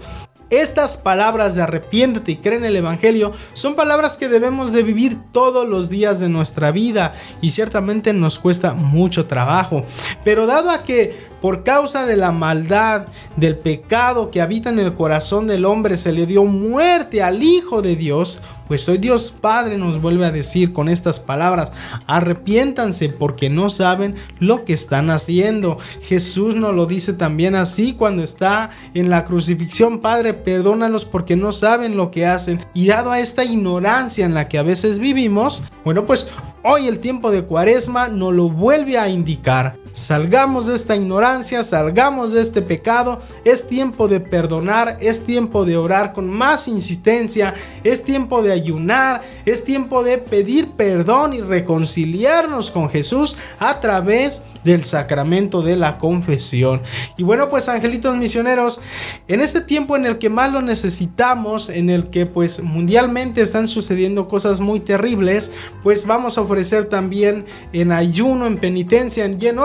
Estas 0.50 0.96
palabras 0.96 1.56
de 1.56 1.62
arrepiéntete 1.62 2.32
y 2.32 2.36
cree 2.36 2.58
en 2.58 2.64
el 2.64 2.76
Evangelio 2.76 3.32
son 3.54 3.74
palabras 3.74 4.16
que 4.16 4.28
debemos 4.28 4.72
de 4.72 4.82
vivir 4.82 5.16
todos 5.32 5.66
los 5.66 5.88
días 5.88 6.20
de 6.20 6.28
nuestra 6.28 6.70
vida 6.70 7.14
y 7.40 7.50
ciertamente 7.50 8.12
nos 8.12 8.38
cuesta 8.38 8.74
mucho 8.74 9.26
trabajo. 9.26 9.84
Pero 10.22 10.46
dado 10.46 10.70
a 10.70 10.84
que 10.84 11.16
por 11.44 11.62
causa 11.62 12.06
de 12.06 12.16
la 12.16 12.32
maldad, 12.32 13.08
del 13.36 13.58
pecado 13.58 14.30
que 14.30 14.40
habita 14.40 14.70
en 14.70 14.78
el 14.78 14.94
corazón 14.94 15.46
del 15.46 15.66
hombre, 15.66 15.98
se 15.98 16.10
le 16.10 16.24
dio 16.24 16.44
muerte 16.44 17.22
al 17.22 17.42
Hijo 17.42 17.82
de 17.82 17.96
Dios, 17.96 18.40
pues 18.66 18.88
hoy 18.88 18.96
Dios 18.96 19.30
Padre 19.42 19.76
nos 19.76 20.00
vuelve 20.00 20.24
a 20.24 20.32
decir 20.32 20.72
con 20.72 20.88
estas 20.88 21.20
palabras, 21.20 21.70
arrepiéntanse 22.06 23.10
porque 23.10 23.50
no 23.50 23.68
saben 23.68 24.14
lo 24.38 24.64
que 24.64 24.72
están 24.72 25.10
haciendo. 25.10 25.76
Jesús 26.00 26.56
nos 26.56 26.74
lo 26.74 26.86
dice 26.86 27.12
también 27.12 27.56
así 27.56 27.92
cuando 27.92 28.22
está 28.22 28.70
en 28.94 29.10
la 29.10 29.26
crucifixión, 29.26 30.00
Padre, 30.00 30.32
perdónalos 30.32 31.04
porque 31.04 31.36
no 31.36 31.52
saben 31.52 31.98
lo 31.98 32.10
que 32.10 32.24
hacen. 32.24 32.58
Y 32.72 32.86
dado 32.86 33.10
a 33.10 33.20
esta 33.20 33.44
ignorancia 33.44 34.24
en 34.24 34.32
la 34.32 34.48
que 34.48 34.56
a 34.56 34.62
veces 34.62 34.98
vivimos, 34.98 35.62
bueno, 35.84 36.06
pues 36.06 36.28
hoy 36.62 36.86
el 36.86 37.00
tiempo 37.00 37.30
de 37.30 37.42
cuaresma 37.42 38.08
nos 38.08 38.32
lo 38.32 38.48
vuelve 38.48 38.96
a 38.96 39.10
indicar 39.10 39.83
salgamos 39.94 40.66
de 40.66 40.74
esta 40.74 40.96
ignorancia, 40.96 41.62
salgamos 41.62 42.32
de 42.32 42.42
este 42.42 42.60
pecado. 42.60 43.22
Es 43.44 43.66
tiempo 43.66 44.08
de 44.08 44.20
perdonar, 44.20 44.98
es 45.00 45.24
tiempo 45.24 45.64
de 45.64 45.78
orar 45.78 46.12
con 46.12 46.28
más 46.28 46.68
insistencia, 46.68 47.54
es 47.82 48.04
tiempo 48.04 48.42
de 48.42 48.52
ayunar, 48.52 49.22
es 49.46 49.64
tiempo 49.64 50.02
de 50.02 50.18
pedir 50.18 50.72
perdón 50.72 51.32
y 51.32 51.40
reconciliarnos 51.40 52.70
con 52.70 52.90
Jesús 52.90 53.38
a 53.58 53.80
través 53.80 54.42
del 54.64 54.84
sacramento 54.84 55.62
de 55.62 55.76
la 55.76 55.98
confesión. 55.98 56.82
Y 57.16 57.22
bueno, 57.22 57.48
pues 57.48 57.68
angelitos 57.68 58.16
misioneros, 58.16 58.80
en 59.28 59.40
este 59.40 59.60
tiempo 59.60 59.96
en 59.96 60.06
el 60.06 60.18
que 60.18 60.28
más 60.28 60.52
lo 60.52 60.60
necesitamos, 60.60 61.68
en 61.68 61.88
el 61.88 62.10
que 62.10 62.26
pues 62.26 62.62
mundialmente 62.62 63.40
están 63.40 63.68
sucediendo 63.68 64.26
cosas 64.26 64.58
muy 64.60 64.80
terribles, 64.80 65.52
pues 65.82 66.04
vamos 66.04 66.36
a 66.36 66.40
ofrecer 66.40 66.86
también 66.86 67.44
en 67.72 67.92
ayuno, 67.92 68.46
en 68.46 68.58
penitencia 68.58 69.26
y 69.26 69.46
en 69.46 69.58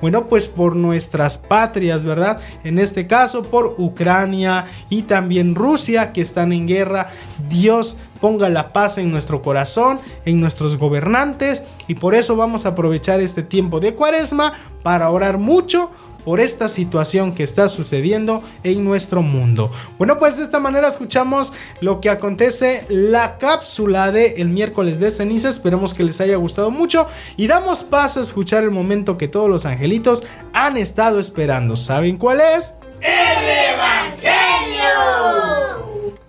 bueno, 0.00 0.28
pues 0.28 0.48
por 0.48 0.76
nuestras 0.76 1.38
patrias, 1.38 2.04
¿verdad? 2.04 2.40
En 2.62 2.78
este 2.78 3.06
caso 3.06 3.42
por 3.42 3.74
Ucrania 3.78 4.66
y 4.88 5.02
también 5.02 5.54
Rusia 5.54 6.12
que 6.12 6.20
están 6.20 6.52
en 6.52 6.66
guerra. 6.66 7.08
Dios 7.48 7.96
ponga 8.20 8.48
la 8.48 8.72
paz 8.72 8.98
en 8.98 9.10
nuestro 9.10 9.42
corazón, 9.42 9.98
en 10.24 10.40
nuestros 10.40 10.76
gobernantes 10.76 11.64
y 11.88 11.94
por 11.94 12.14
eso 12.14 12.36
vamos 12.36 12.64
a 12.64 12.70
aprovechar 12.70 13.20
este 13.20 13.42
tiempo 13.42 13.80
de 13.80 13.94
cuaresma 13.94 14.52
para 14.82 15.10
orar 15.10 15.38
mucho 15.38 15.90
por 16.24 16.40
esta 16.40 16.68
situación 16.68 17.34
que 17.34 17.42
está 17.42 17.68
sucediendo 17.68 18.42
en 18.62 18.84
nuestro 18.84 19.22
mundo. 19.22 19.70
Bueno, 19.98 20.18
pues 20.18 20.36
de 20.36 20.44
esta 20.44 20.60
manera 20.60 20.88
escuchamos 20.88 21.52
lo 21.80 22.00
que 22.00 22.10
acontece 22.10 22.86
la 22.88 23.38
cápsula 23.38 24.12
de 24.12 24.34
el 24.38 24.48
miércoles 24.48 24.98
de 24.98 25.10
ceniza. 25.10 25.48
Esperemos 25.48 25.94
que 25.94 26.02
les 26.02 26.20
haya 26.20 26.36
gustado 26.36 26.70
mucho 26.70 27.06
y 27.36 27.46
damos 27.46 27.84
paso 27.84 28.20
a 28.20 28.22
escuchar 28.22 28.62
el 28.62 28.70
momento 28.70 29.18
que 29.18 29.28
todos 29.28 29.48
los 29.48 29.66
angelitos 29.66 30.24
han 30.52 30.76
estado 30.76 31.20
esperando. 31.20 31.76
¿Saben 31.76 32.16
cuál 32.16 32.40
es? 32.40 32.74
¡El 33.00 33.74
Evangelio! 33.74 34.54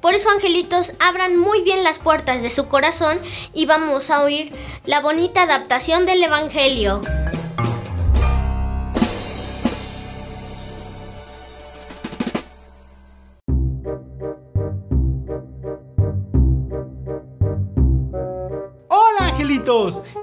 Por 0.01 0.13
eso, 0.13 0.29
angelitos, 0.29 0.91
abran 0.99 1.35
muy 1.35 1.63
bien 1.63 1.83
las 1.83 1.97
puertas 1.97 2.43
de 2.43 2.51
su 2.51 2.67
corazón 2.67 3.17
y 3.53 3.65
vamos 3.65 4.11
a 4.11 4.21
oír 4.21 4.51
la 4.85 4.99
bonita 4.99 5.41
adaptación 5.43 6.05
del 6.05 6.23
Evangelio. 6.23 7.01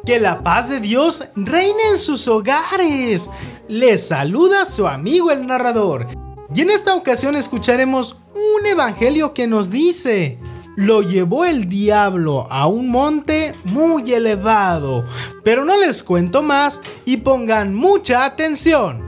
Que 0.06 0.18
la 0.18 0.42
paz 0.42 0.68
de 0.68 0.80
Dios 0.80 1.25
reine 1.37 1.88
en 1.90 1.99
sus 1.99 2.26
hogares. 2.26 3.28
Les 3.68 4.06
saluda 4.09 4.64
su 4.66 4.87
amigo 4.87 5.30
el 5.30 5.47
narrador. 5.47 6.06
Y 6.54 6.61
en 6.62 6.71
esta 6.71 6.94
ocasión 6.94 7.37
escucharemos 7.37 8.16
un 8.35 8.66
evangelio 8.66 9.35
que 9.35 9.47
nos 9.47 9.71
dice, 9.71 10.38
lo 10.76 11.02
llevó 11.02 11.44
el 11.44 11.68
diablo 11.68 12.47
a 12.50 12.66
un 12.66 12.90
monte 12.90 13.54
muy 13.64 14.12
elevado, 14.12 15.04
pero 15.44 15.64
no 15.64 15.76
les 15.76 16.02
cuento 16.02 16.42
más 16.42 16.80
y 17.04 17.18
pongan 17.18 17.75
mucha 17.75 18.25
atención. 18.25 19.02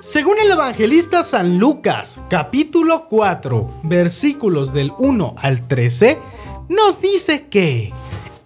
Según 0.00 0.38
el 0.38 0.50
evangelista 0.50 1.22
San 1.22 1.58
Lucas, 1.58 2.20
capítulo 2.28 3.06
4, 3.08 3.80
versículos 3.84 4.72
del 4.72 4.92
1 4.98 5.34
al 5.38 5.66
13, 5.66 6.18
nos 6.68 7.00
dice 7.00 7.46
que 7.48 7.92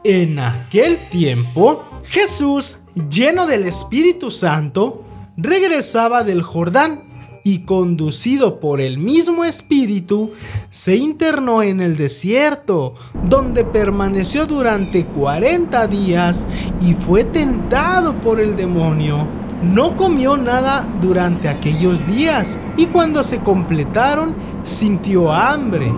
en 0.05 0.39
aquel 0.39 0.99
tiempo 1.11 1.85
Jesús, 2.05 2.79
lleno 3.09 3.47
del 3.47 3.65
Espíritu 3.65 4.31
Santo, 4.31 5.05
regresaba 5.37 6.25
del 6.25 6.43
Jordán 6.43 7.05
y 7.45 7.61
conducido 7.61 8.61
por 8.61 8.81
el 8.81 8.99
mismo 8.99 9.45
Espíritu, 9.45 10.33
se 10.71 10.97
internó 10.97 11.63
en 11.63 11.81
el 11.81 11.97
desierto, 11.97 12.95
donde 13.25 13.65
permaneció 13.65 14.47
durante 14.47 15.07
40 15.07 15.87
días 15.87 16.47
y 16.81 16.95
fue 16.95 17.25
tentado 17.25 18.21
por 18.21 18.41
el 18.41 18.57
demonio. 18.57 19.27
No 19.63 19.97
comió 19.97 20.37
nada 20.37 20.89
durante 21.01 21.49
aquellos 21.49 22.07
días 22.07 22.59
y 22.77 22.87
cuando 22.87 23.23
se 23.23 23.39
completaron 23.39 24.35
sintió 24.65 25.33
hambre. 25.33 25.93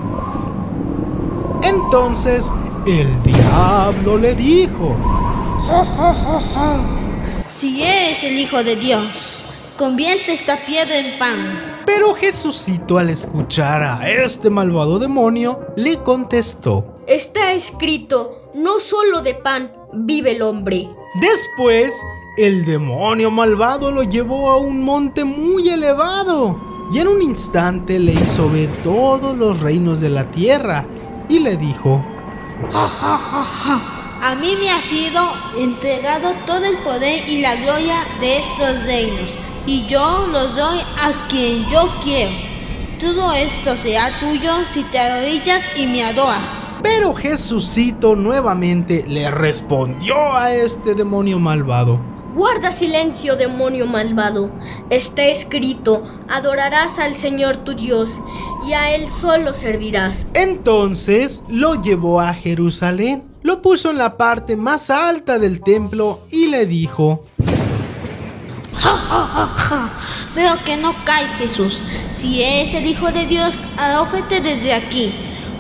Entonces 1.62 2.52
el 2.86 3.22
diablo 3.22 4.16
le 4.18 4.34
dijo, 4.34 4.96
Si 7.48 7.82
eres 7.82 8.24
el 8.24 8.38
Hijo 8.38 8.62
de 8.64 8.76
Dios, 8.76 9.44
convierte 9.78 10.32
esta 10.32 10.56
piedra 10.56 10.96
en 10.96 11.18
pan. 11.18 11.36
pero 11.86 12.14
Jesucito 12.14 12.98
al 12.98 13.10
escuchar 13.10 13.82
a 13.82 14.08
este 14.08 14.50
malvado 14.50 14.98
demonio 14.98 15.60
le 15.76 15.98
contestó. 16.02 16.96
Está 17.06 17.52
escrito, 17.52 18.50
no 18.54 18.80
solo 18.80 19.20
de 19.20 19.34
pan 19.34 19.72
vive 19.92 20.32
el 20.36 20.42
hombre. 20.42 20.88
Después, 21.20 21.94
el 22.38 22.64
demonio 22.64 23.30
malvado 23.30 23.90
lo 23.90 24.02
llevó 24.02 24.50
a 24.50 24.56
un 24.56 24.82
monte 24.82 25.24
muy 25.24 25.68
elevado 25.68 26.56
y 26.92 26.98
en 26.98 27.08
un 27.08 27.22
instante 27.22 27.98
le 27.98 28.12
hizo 28.12 28.50
ver 28.50 28.70
todos 28.82 29.36
los 29.36 29.60
reinos 29.60 30.00
de 30.00 30.08
la 30.08 30.30
tierra 30.30 30.86
y 31.28 31.40
le 31.40 31.56
dijo, 31.56 32.02
A 32.70 34.34
mí 34.40 34.56
me 34.56 34.70
ha 34.70 34.80
sido 34.80 35.28
entregado 35.58 36.32
todo 36.46 36.64
el 36.64 36.78
poder 36.78 37.28
y 37.28 37.40
la 37.40 37.56
gloria 37.56 38.06
de 38.20 38.38
estos 38.38 38.84
reinos, 38.84 39.36
y 39.66 39.86
yo 39.86 40.26
los 40.28 40.54
doy 40.54 40.78
a 40.98 41.26
quien 41.28 41.68
yo 41.68 41.90
quiero. 42.02 42.30
Todo 43.00 43.32
esto 43.32 43.76
será 43.76 44.18
tuyo 44.20 44.64
si 44.64 44.84
te 44.84 44.98
arrodillas 44.98 45.62
y 45.76 45.86
me 45.86 46.04
adoras. 46.04 46.54
pero 46.82 47.14
Jesucito 47.14 48.16
nuevamente 48.16 49.04
le 49.06 49.30
respondió 49.30 50.16
a 50.34 50.52
este 50.52 50.94
demonio 50.94 51.38
malvado. 51.38 52.11
Guarda 52.34 52.72
silencio, 52.72 53.36
demonio 53.36 53.86
malvado. 53.86 54.50
Está 54.88 55.24
escrito, 55.24 56.02
adorarás 56.28 56.98
al 56.98 57.16
Señor 57.16 57.58
tu 57.58 57.74
Dios 57.74 58.10
y 58.66 58.72
a 58.72 58.94
Él 58.94 59.10
solo 59.10 59.52
servirás. 59.52 60.26
Entonces 60.32 61.42
lo 61.48 61.82
llevó 61.82 62.20
a 62.20 62.32
Jerusalén, 62.32 63.24
lo 63.42 63.60
puso 63.60 63.90
en 63.90 63.98
la 63.98 64.16
parte 64.16 64.56
más 64.56 64.88
alta 64.88 65.38
del 65.38 65.60
templo 65.60 66.20
y 66.30 66.46
le 66.46 66.64
dijo, 66.64 67.24
Ja, 68.78 68.96
ja, 68.96 69.26
ja, 69.26 69.46
ja. 69.54 69.90
Veo 70.34 70.64
que 70.64 70.78
no 70.78 70.94
cae 71.04 71.28
Jesús. 71.36 71.82
Si 72.16 72.42
eres 72.42 72.72
el 72.72 72.86
Hijo 72.86 73.12
de 73.12 73.26
Dios, 73.26 73.60
arrójate 73.76 74.40
desde 74.40 74.72
aquí. 74.72 75.14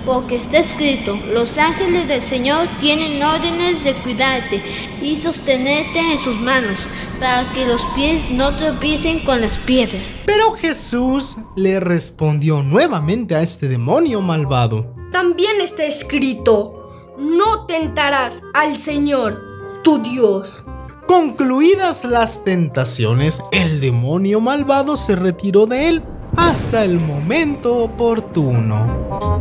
Porque 0.04 0.34
está 0.34 0.58
escrito, 0.58 1.16
los 1.32 1.58
ángeles 1.58 2.08
del 2.08 2.20
Señor 2.20 2.66
tienen 2.80 3.22
órdenes 3.22 3.84
de 3.84 3.94
cuidarte 4.02 4.62
y 5.00 5.16
sostenerte 5.16 6.00
en 6.00 6.20
sus 6.20 6.36
manos, 6.40 6.88
para 7.20 7.52
que 7.52 7.66
los 7.66 7.82
pies 7.94 8.24
no 8.30 8.56
tropiecen 8.56 9.24
con 9.24 9.40
las 9.40 9.56
piedras. 9.58 10.02
pero 10.26 10.52
Jesús 10.52 11.36
le 11.54 11.78
respondió 11.78 12.62
nuevamente 12.62 13.34
a 13.34 13.42
este 13.42 13.68
demonio 13.68 14.20
malvado. 14.20 14.92
También 15.12 15.60
está 15.60 15.84
escrito, 15.84 17.14
no 17.18 17.66
tentarás 17.66 18.42
al 18.54 18.78
Señor 18.78 19.40
tu 19.84 20.02
Dios. 20.02 20.64
Concluidas 21.06 22.04
las 22.04 22.42
tentaciones, 22.42 23.40
el 23.52 23.80
demonio 23.80 24.40
malvado 24.40 24.96
se 24.96 25.14
retiró 25.14 25.66
de 25.66 25.88
él 25.90 26.02
hasta 26.36 26.84
el 26.84 26.98
momento 26.98 27.76
oportuno. 27.76 29.40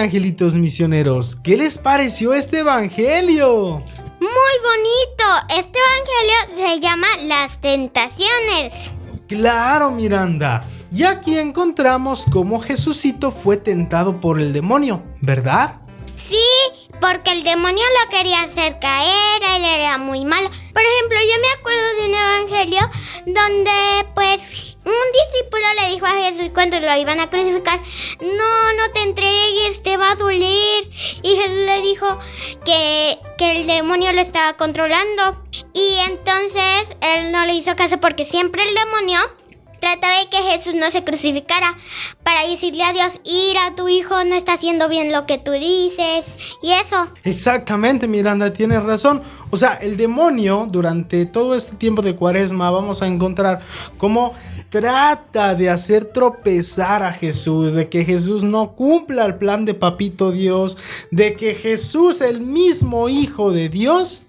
¡Órale, 0.00 0.08
angelitos 0.08 0.54
misioneros! 0.54 1.36
¿Qué 1.36 1.58
les 1.58 1.76
pareció 1.76 2.32
este 2.32 2.60
evangelio? 2.60 3.84
Muy 4.18 4.54
bonito. 4.62 5.24
Este 5.58 5.78
evangelio 5.78 6.56
se 6.56 6.80
llama 6.80 7.06
Las 7.24 7.60
Tentaciones. 7.60 8.92
Claro, 9.28 9.90
Miranda. 9.90 10.64
Y 10.90 11.04
aquí 11.04 11.38
encontramos 11.38 12.24
cómo 12.32 12.60
Jesucito 12.60 13.30
fue 13.30 13.58
tentado 13.58 14.20
por 14.20 14.40
el 14.40 14.54
demonio, 14.54 15.02
¿verdad? 15.20 15.80
Sí, 16.16 16.88
porque 16.98 17.32
el 17.32 17.44
demonio 17.44 17.84
lo 18.02 18.10
quería 18.10 18.42
hacer 18.42 18.78
caer, 18.80 19.42
él 19.56 19.64
era 19.64 19.98
muy 19.98 20.24
malo. 20.24 20.48
Por 20.48 20.82
ejemplo, 20.82 21.18
yo 21.20 21.40
me 21.42 21.60
acuerdo 21.60 21.82
de 21.98 22.08
un 22.08 22.14
evangelio 22.14 22.90
donde 23.26 24.06
pues 24.14 24.69
un 24.84 25.12
discípulo 25.12 25.64
le 25.80 25.94
dijo 25.94 26.06
a 26.06 26.10
Jesús 26.10 26.50
cuando 26.54 26.80
lo 26.80 26.96
iban 26.96 27.20
a 27.20 27.30
crucificar, 27.30 27.80
no, 28.20 28.72
no 28.74 28.92
te 28.92 29.02
entregues, 29.02 29.82
te 29.82 29.96
va 29.96 30.12
a 30.12 30.14
doler. 30.16 30.84
Y 31.22 31.36
Jesús 31.36 31.66
le 31.66 31.82
dijo 31.82 32.18
que, 32.64 33.18
que 33.36 33.52
el 33.52 33.66
demonio 33.66 34.12
lo 34.12 34.20
estaba 34.20 34.56
controlando. 34.56 35.42
Y 35.72 35.98
entonces 36.08 36.96
él 37.00 37.32
no 37.32 37.44
le 37.44 37.54
hizo 37.54 37.76
caso 37.76 37.98
porque 38.00 38.24
siempre 38.24 38.62
el 38.66 38.74
demonio 38.74 39.18
trataba 39.80 40.18
de 40.18 40.28
que 40.28 40.36
Jesús 40.50 40.74
no 40.74 40.90
se 40.90 41.04
crucificara 41.04 41.76
para 42.22 42.46
decirle 42.46 42.84
a 42.84 42.92
Dios, 42.92 43.20
ira, 43.24 43.74
tu 43.76 43.88
hijo 43.88 44.24
no 44.24 44.34
está 44.34 44.54
haciendo 44.54 44.88
bien 44.88 45.12
lo 45.12 45.26
que 45.26 45.38
tú 45.38 45.52
dices 45.52 46.26
y 46.62 46.72
eso. 46.72 47.10
Exactamente, 47.24 48.06
Miranda, 48.06 48.52
tienes 48.52 48.82
razón. 48.82 49.22
O 49.50 49.56
sea, 49.56 49.74
el 49.74 49.96
demonio 49.96 50.68
durante 50.70 51.26
todo 51.26 51.54
este 51.54 51.76
tiempo 51.76 52.02
de 52.02 52.14
cuaresma 52.14 52.70
vamos 52.70 53.02
a 53.02 53.06
encontrar 53.06 53.60
cómo 53.98 54.34
trata 54.70 55.54
de 55.56 55.68
hacer 55.68 56.06
tropezar 56.06 57.02
a 57.02 57.12
Jesús, 57.12 57.74
de 57.74 57.88
que 57.88 58.04
Jesús 58.04 58.44
no 58.44 58.72
cumpla 58.72 59.26
el 59.26 59.34
plan 59.34 59.64
de 59.64 59.74
Papito 59.74 60.30
Dios, 60.30 60.78
de 61.10 61.34
que 61.34 61.54
Jesús, 61.54 62.20
el 62.20 62.40
mismo 62.40 63.08
Hijo 63.08 63.50
de 63.50 63.68
Dios, 63.68 64.24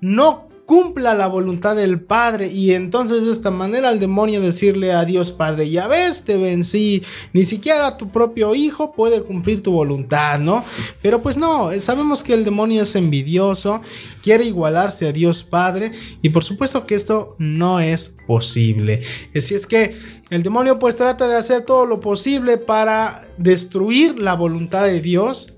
no 0.00 0.45
cumpla 0.66 1.14
la 1.14 1.28
voluntad 1.28 1.76
del 1.76 2.00
Padre 2.00 2.48
y 2.48 2.72
entonces 2.72 3.24
de 3.24 3.30
esta 3.30 3.50
manera 3.50 3.90
el 3.90 4.00
demonio 4.00 4.40
decirle 4.40 4.92
a 4.92 5.04
Dios 5.04 5.30
Padre, 5.30 5.70
ya 5.70 5.86
ves, 5.86 6.24
te 6.24 6.36
vencí, 6.36 7.02
ni 7.32 7.44
siquiera 7.44 7.96
tu 7.96 8.10
propio 8.10 8.54
hijo 8.54 8.92
puede 8.92 9.22
cumplir 9.22 9.62
tu 9.62 9.70
voluntad, 9.70 10.40
¿no? 10.40 10.64
Pero 11.00 11.22
pues 11.22 11.38
no, 11.38 11.70
sabemos 11.80 12.24
que 12.24 12.34
el 12.34 12.44
demonio 12.44 12.82
es 12.82 12.96
envidioso, 12.96 13.80
quiere 14.22 14.44
igualarse 14.44 15.06
a 15.06 15.12
Dios 15.12 15.44
Padre 15.44 15.92
y 16.20 16.30
por 16.30 16.42
supuesto 16.42 16.84
que 16.84 16.96
esto 16.96 17.36
no 17.38 17.78
es 17.78 18.16
posible. 18.26 19.02
Así 19.34 19.54
es 19.54 19.66
que 19.66 19.94
el 20.30 20.42
demonio 20.42 20.80
pues 20.80 20.96
trata 20.96 21.28
de 21.28 21.36
hacer 21.36 21.64
todo 21.64 21.86
lo 21.86 22.00
posible 22.00 22.58
para 22.58 23.28
destruir 23.38 24.18
la 24.18 24.34
voluntad 24.34 24.84
de 24.84 25.00
Dios 25.00 25.55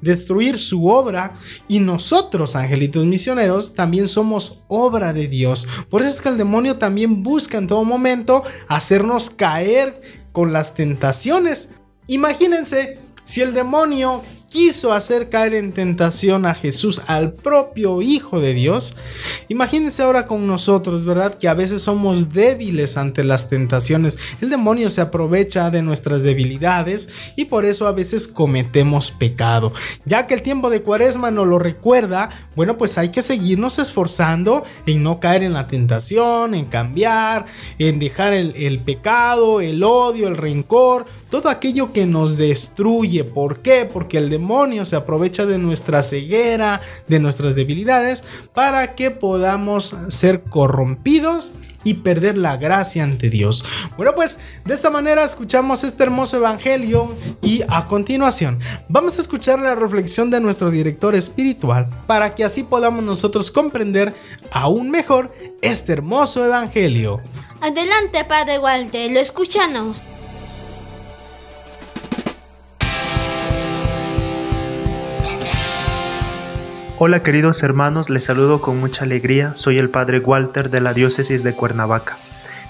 destruir 0.00 0.58
su 0.58 0.88
obra 0.88 1.34
y 1.68 1.80
nosotros, 1.80 2.56
angelitos 2.56 3.06
misioneros, 3.06 3.74
también 3.74 4.08
somos 4.08 4.60
obra 4.68 5.12
de 5.12 5.28
Dios. 5.28 5.66
Por 5.88 6.02
eso 6.02 6.10
es 6.10 6.20
que 6.20 6.28
el 6.28 6.38
demonio 6.38 6.78
también 6.78 7.22
busca 7.22 7.58
en 7.58 7.66
todo 7.66 7.84
momento 7.84 8.42
hacernos 8.68 9.30
caer 9.30 10.00
con 10.32 10.52
las 10.52 10.74
tentaciones. 10.74 11.70
Imagínense 12.06 12.98
si 13.24 13.42
el 13.42 13.54
demonio 13.54 14.22
quiso 14.50 14.92
hacer 14.92 15.28
caer 15.28 15.54
en 15.54 15.72
tentación 15.72 16.44
a 16.44 16.54
Jesús, 16.54 17.00
al 17.06 17.32
propio 17.32 18.02
Hijo 18.02 18.40
de 18.40 18.52
Dios. 18.52 18.96
Imagínense 19.48 20.02
ahora 20.02 20.26
con 20.26 20.46
nosotros, 20.46 21.04
¿verdad? 21.04 21.34
Que 21.34 21.48
a 21.48 21.54
veces 21.54 21.82
somos 21.82 22.32
débiles 22.32 22.96
ante 22.96 23.22
las 23.22 23.48
tentaciones. 23.48 24.18
El 24.40 24.50
demonio 24.50 24.90
se 24.90 25.00
aprovecha 25.00 25.70
de 25.70 25.82
nuestras 25.82 26.24
debilidades 26.24 27.08
y 27.36 27.44
por 27.44 27.64
eso 27.64 27.86
a 27.86 27.92
veces 27.92 28.26
cometemos 28.26 29.12
pecado. 29.12 29.72
Ya 30.04 30.26
que 30.26 30.34
el 30.34 30.42
tiempo 30.42 30.68
de 30.68 30.82
cuaresma 30.82 31.30
nos 31.30 31.46
lo 31.46 31.60
recuerda, 31.60 32.28
bueno, 32.56 32.76
pues 32.76 32.98
hay 32.98 33.10
que 33.10 33.22
seguirnos 33.22 33.78
esforzando 33.78 34.64
en 34.84 35.04
no 35.04 35.20
caer 35.20 35.44
en 35.44 35.52
la 35.52 35.68
tentación, 35.68 36.54
en 36.54 36.64
cambiar, 36.64 37.46
en 37.78 38.00
dejar 38.00 38.32
el, 38.32 38.56
el 38.56 38.80
pecado, 38.80 39.60
el 39.60 39.84
odio, 39.84 40.26
el 40.26 40.36
rencor, 40.36 41.06
todo 41.30 41.48
aquello 41.48 41.92
que 41.92 42.06
nos 42.06 42.36
destruye. 42.36 43.24
¿Por 43.24 43.60
qué? 43.60 43.88
Porque 43.90 44.18
el 44.18 44.28
demonio 44.30 44.84
se 44.84 44.96
aprovecha 44.96 45.46
de 45.46 45.58
nuestra 45.58 46.02
ceguera, 46.02 46.80
de 47.06 47.20
nuestras 47.20 47.54
debilidades, 47.54 48.24
para 48.52 48.94
que 48.94 49.10
podamos 49.10 49.96
ser 50.08 50.42
corrompidos 50.42 51.52
y 51.84 51.94
perder 51.94 52.36
la 52.36 52.56
gracia 52.56 53.04
ante 53.04 53.30
Dios. 53.30 53.64
Bueno, 53.96 54.14
pues 54.14 54.38
de 54.64 54.74
esta 54.74 54.90
manera 54.90 55.24
escuchamos 55.24 55.84
este 55.84 56.02
hermoso 56.02 56.36
evangelio 56.36 57.14
y 57.40 57.62
a 57.68 57.86
continuación 57.86 58.58
vamos 58.88 59.18
a 59.18 59.22
escuchar 59.22 59.58
la 59.60 59.74
reflexión 59.74 60.30
de 60.30 60.40
nuestro 60.40 60.70
director 60.70 61.14
espiritual 61.14 61.88
para 62.06 62.34
que 62.34 62.44
así 62.44 62.64
podamos 62.64 63.02
nosotros 63.02 63.50
comprender 63.50 64.14
aún 64.50 64.90
mejor 64.90 65.34
este 65.62 65.92
hermoso 65.92 66.44
evangelio. 66.44 67.20
Adelante, 67.60 68.24
Padre 68.24 68.58
Walter, 68.58 69.10
lo 69.10 69.20
escuchamos. 69.20 70.02
Hola 77.02 77.22
queridos 77.22 77.62
hermanos, 77.62 78.10
les 78.10 78.24
saludo 78.24 78.60
con 78.60 78.78
mucha 78.78 79.04
alegría, 79.04 79.54
soy 79.56 79.78
el 79.78 79.88
Padre 79.88 80.18
Walter 80.18 80.68
de 80.68 80.82
la 80.82 80.92
Diócesis 80.92 81.42
de 81.42 81.54
Cuernavaca 81.54 82.18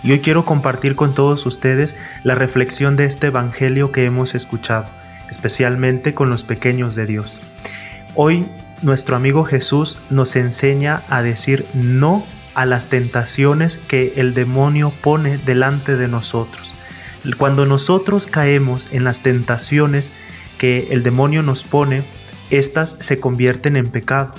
y 0.04 0.12
hoy 0.12 0.20
quiero 0.20 0.44
compartir 0.44 0.94
con 0.94 1.16
todos 1.16 1.46
ustedes 1.46 1.96
la 2.22 2.36
reflexión 2.36 2.94
de 2.94 3.06
este 3.06 3.26
Evangelio 3.26 3.90
que 3.90 4.04
hemos 4.04 4.36
escuchado, 4.36 4.86
especialmente 5.32 6.14
con 6.14 6.30
los 6.30 6.44
pequeños 6.44 6.94
de 6.94 7.06
Dios. 7.06 7.40
Hoy 8.14 8.46
nuestro 8.82 9.16
amigo 9.16 9.42
Jesús 9.42 9.98
nos 10.10 10.36
enseña 10.36 11.02
a 11.08 11.22
decir 11.22 11.66
no 11.74 12.24
a 12.54 12.66
las 12.66 12.86
tentaciones 12.86 13.78
que 13.78 14.12
el 14.14 14.32
demonio 14.32 14.92
pone 15.02 15.38
delante 15.38 15.96
de 15.96 16.06
nosotros. 16.06 16.76
Cuando 17.36 17.66
nosotros 17.66 18.28
caemos 18.28 18.92
en 18.92 19.02
las 19.02 19.24
tentaciones 19.24 20.12
que 20.56 20.86
el 20.92 21.02
demonio 21.02 21.42
nos 21.42 21.64
pone, 21.64 22.04
estas 22.50 22.96
se 23.00 23.20
convierten 23.20 23.76
en 23.76 23.90
pecado. 23.90 24.34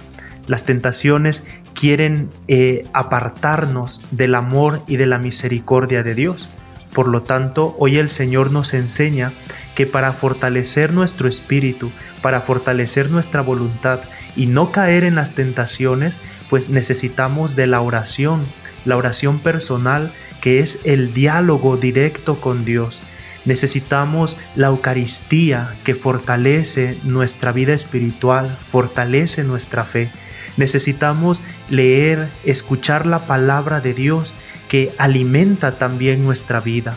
Las 0.47 0.65
tentaciones 0.65 1.43
quieren 1.73 2.29
eh, 2.47 2.85
apartarnos 2.93 4.03
del 4.11 4.35
amor 4.35 4.81
y 4.87 4.97
de 4.97 5.07
la 5.07 5.17
misericordia 5.17 6.03
de 6.03 6.15
Dios. 6.15 6.49
Por 6.93 7.07
lo 7.07 7.21
tanto, 7.21 7.75
hoy 7.79 7.97
el 7.97 8.09
Señor 8.09 8.51
nos 8.51 8.73
enseña 8.73 9.31
que 9.75 9.85
para 9.85 10.11
fortalecer 10.13 10.91
nuestro 10.91 11.29
espíritu, 11.29 11.91
para 12.21 12.41
fortalecer 12.41 13.09
nuestra 13.09 13.41
voluntad 13.41 14.01
y 14.35 14.47
no 14.47 14.71
caer 14.71 15.05
en 15.05 15.15
las 15.15 15.31
tentaciones, 15.31 16.17
pues 16.49 16.69
necesitamos 16.69 17.55
de 17.55 17.67
la 17.67 17.81
oración, 17.81 18.45
la 18.83 18.97
oración 18.97 19.39
personal 19.39 20.11
que 20.41 20.59
es 20.59 20.79
el 20.83 21.13
diálogo 21.13 21.77
directo 21.77 22.41
con 22.41 22.65
Dios. 22.65 23.01
Necesitamos 23.45 24.37
la 24.55 24.67
Eucaristía 24.67 25.75
que 25.83 25.95
fortalece 25.95 26.97
nuestra 27.03 27.51
vida 27.51 27.73
espiritual, 27.73 28.57
fortalece 28.69 29.43
nuestra 29.43 29.83
fe. 29.83 30.11
Necesitamos 30.57 31.41
leer, 31.69 32.29
escuchar 32.43 33.05
la 33.05 33.25
palabra 33.25 33.79
de 33.79 33.93
Dios 33.93 34.35
que 34.69 34.93
alimenta 34.97 35.73
también 35.73 36.23
nuestra 36.23 36.59
vida. 36.59 36.95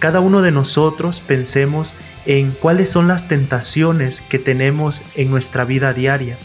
Cada 0.00 0.20
uno 0.20 0.42
de 0.42 0.52
nosotros 0.52 1.20
pensemos 1.20 1.92
en 2.26 2.50
cuáles 2.50 2.90
son 2.90 3.08
las 3.08 3.28
tentaciones 3.28 4.20
que 4.20 4.38
tenemos 4.38 5.02
en 5.14 5.30
nuestra 5.30 5.64
vida 5.64 5.92
diaria 5.92 6.36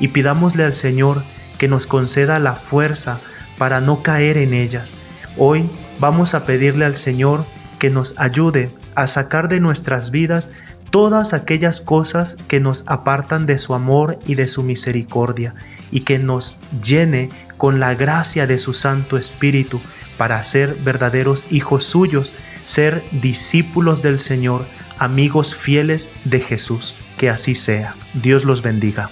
y 0.00 0.08
pidámosle 0.08 0.64
al 0.64 0.74
Señor 0.74 1.22
que 1.58 1.68
nos 1.68 1.86
conceda 1.86 2.38
la 2.38 2.54
fuerza 2.54 3.20
para 3.58 3.80
no 3.80 4.02
caer 4.02 4.38
en 4.38 4.54
ellas. 4.54 4.92
Hoy 5.36 5.68
vamos 5.98 6.34
a 6.34 6.46
pedirle 6.46 6.84
al 6.84 6.96
Señor 6.96 7.44
que 7.78 7.90
nos 7.90 8.14
ayude 8.18 8.70
a 8.98 9.06
sacar 9.06 9.46
de 9.46 9.60
nuestras 9.60 10.10
vidas 10.10 10.50
todas 10.90 11.32
aquellas 11.32 11.80
cosas 11.80 12.36
que 12.48 12.58
nos 12.58 12.82
apartan 12.88 13.46
de 13.46 13.56
su 13.56 13.74
amor 13.74 14.18
y 14.26 14.34
de 14.34 14.48
su 14.48 14.64
misericordia, 14.64 15.54
y 15.92 16.00
que 16.00 16.18
nos 16.18 16.56
llene 16.82 17.30
con 17.56 17.78
la 17.78 17.94
gracia 17.94 18.48
de 18.48 18.58
su 18.58 18.74
Santo 18.74 19.16
Espíritu 19.16 19.80
para 20.16 20.42
ser 20.42 20.74
verdaderos 20.82 21.46
hijos 21.48 21.84
suyos, 21.84 22.34
ser 22.64 23.04
discípulos 23.12 24.02
del 24.02 24.18
Señor, 24.18 24.66
amigos 24.98 25.54
fieles 25.54 26.10
de 26.24 26.40
Jesús. 26.40 26.96
Que 27.18 27.30
así 27.30 27.54
sea. 27.54 27.94
Dios 28.14 28.44
los 28.44 28.62
bendiga. 28.62 29.10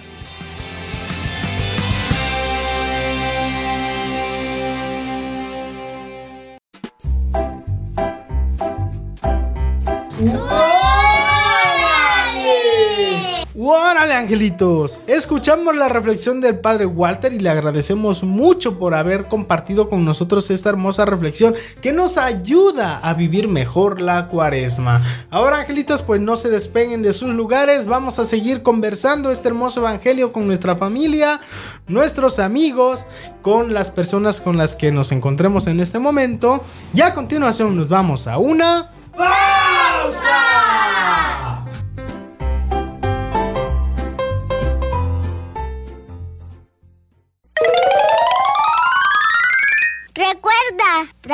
Angelitos! 14.16 14.98
Escuchamos 15.06 15.76
la 15.76 15.88
reflexión 15.88 16.40
del 16.40 16.58
Padre 16.58 16.86
Walter 16.86 17.32
y 17.32 17.38
le 17.38 17.50
agradecemos 17.50 18.24
mucho 18.24 18.78
por 18.78 18.94
haber 18.94 19.26
compartido 19.26 19.88
con 19.88 20.04
nosotros 20.04 20.50
esta 20.50 20.70
hermosa 20.70 21.04
reflexión 21.04 21.54
que 21.80 21.92
nos 21.92 22.18
ayuda 22.18 22.98
a 22.98 23.14
vivir 23.14 23.48
mejor 23.48 24.00
la 24.00 24.28
cuaresma. 24.28 25.02
Ahora, 25.30 25.58
angelitos, 25.58 26.02
pues 26.02 26.20
no 26.20 26.36
se 26.36 26.48
despeguen 26.48 27.02
de 27.02 27.12
sus 27.12 27.34
lugares. 27.34 27.86
Vamos 27.86 28.18
a 28.18 28.24
seguir 28.24 28.62
conversando 28.62 29.30
este 29.30 29.48
hermoso 29.48 29.80
evangelio 29.80 30.32
con 30.32 30.46
nuestra 30.46 30.76
familia, 30.76 31.40
nuestros 31.86 32.38
amigos, 32.38 33.06
con 33.42 33.74
las 33.74 33.90
personas 33.90 34.40
con 34.40 34.56
las 34.56 34.74
que 34.74 34.90
nos 34.90 35.12
encontremos 35.12 35.66
en 35.66 35.80
este 35.80 35.98
momento. 35.98 36.62
Y 36.94 37.02
a 37.02 37.14
continuación 37.14 37.76
nos 37.76 37.88
vamos 37.88 38.26
a 38.26 38.38
una... 38.38 38.90
¡Pausa! 39.16 40.85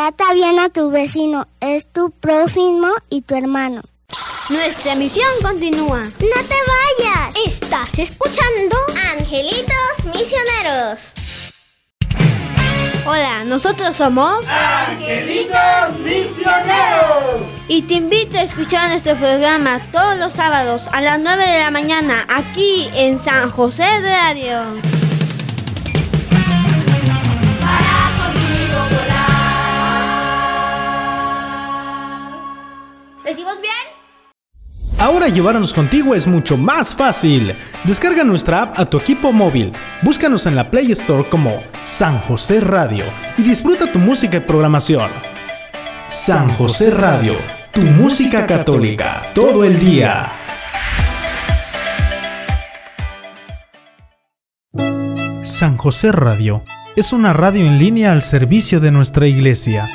Trata 0.05 0.35
bien 0.35 0.59
a 0.59 0.69
tu 0.69 0.91
vecino, 0.91 1.47
es 1.61 1.87
tu 1.87 2.11
prójimo 2.11 2.89
y 3.09 3.21
tu 3.23 3.37
hermano. 3.37 3.83
Nuestra 4.51 4.97
misión 4.97 5.29
continúa. 5.41 6.01
¡No 6.01 6.09
te 6.49 6.57
vayas! 6.99 7.37
Estás 7.47 7.97
escuchando 8.01 8.77
Angelitos 9.13 10.05
Misioneros. 10.07 11.13
Hola, 13.07 13.45
nosotros 13.45 13.97
somos 13.97 14.45
¡Angelitos 14.49 16.01
Misioneros! 16.01 17.43
y 17.69 17.83
te 17.83 17.95
invito 17.95 18.39
a 18.39 18.43
escuchar 18.43 18.89
nuestro 18.89 19.17
programa 19.17 19.81
todos 19.93 20.19
los 20.19 20.33
sábados 20.33 20.89
a 20.91 21.01
las 21.01 21.21
9 21.21 21.47
de 21.47 21.61
la 21.61 21.71
mañana 21.71 22.27
aquí 22.29 22.91
en 22.93 23.21
San 23.21 23.49
José 23.53 23.87
Radio. 24.01 25.02
Ahora 35.03 35.29
llevarnos 35.29 35.75
contigo 35.75 36.15
es 36.15 36.29
mucho 36.29 36.57
más 36.57 36.95
fácil. 36.95 37.57
Descarga 37.83 38.23
nuestra 38.23 38.63
app 38.63 38.79
a 38.79 38.87
tu 38.87 38.99
equipo 38.99 39.33
móvil. 39.33 39.73
Búscanos 40.01 40.47
en 40.47 40.55
la 40.55 40.71
Play 40.71 40.93
Store 40.93 41.29
como 41.29 41.61
San 41.85 42.21
José 42.21 42.61
Radio 42.61 43.05
y 43.37 43.43
disfruta 43.43 43.91
tu 43.91 43.99
música 43.99 44.37
y 44.37 44.41
programación. 44.41 45.11
San 46.07 46.49
José 46.51 46.93
Radio, 46.93 47.35
tu 47.73 47.81
música 47.81 48.47
católica, 48.47 49.23
todo 49.35 49.65
el 49.65 49.81
día. 49.81 50.31
San 55.43 55.79
José 55.79 56.13
Radio 56.13 56.63
es 56.95 57.13
una 57.13 57.33
radio 57.33 57.67
en 57.67 57.77
línea 57.77 58.13
al 58.13 58.23
servicio 58.23 58.79
de 58.79 58.93
nuestra 58.93 59.27
iglesia. 59.27 59.89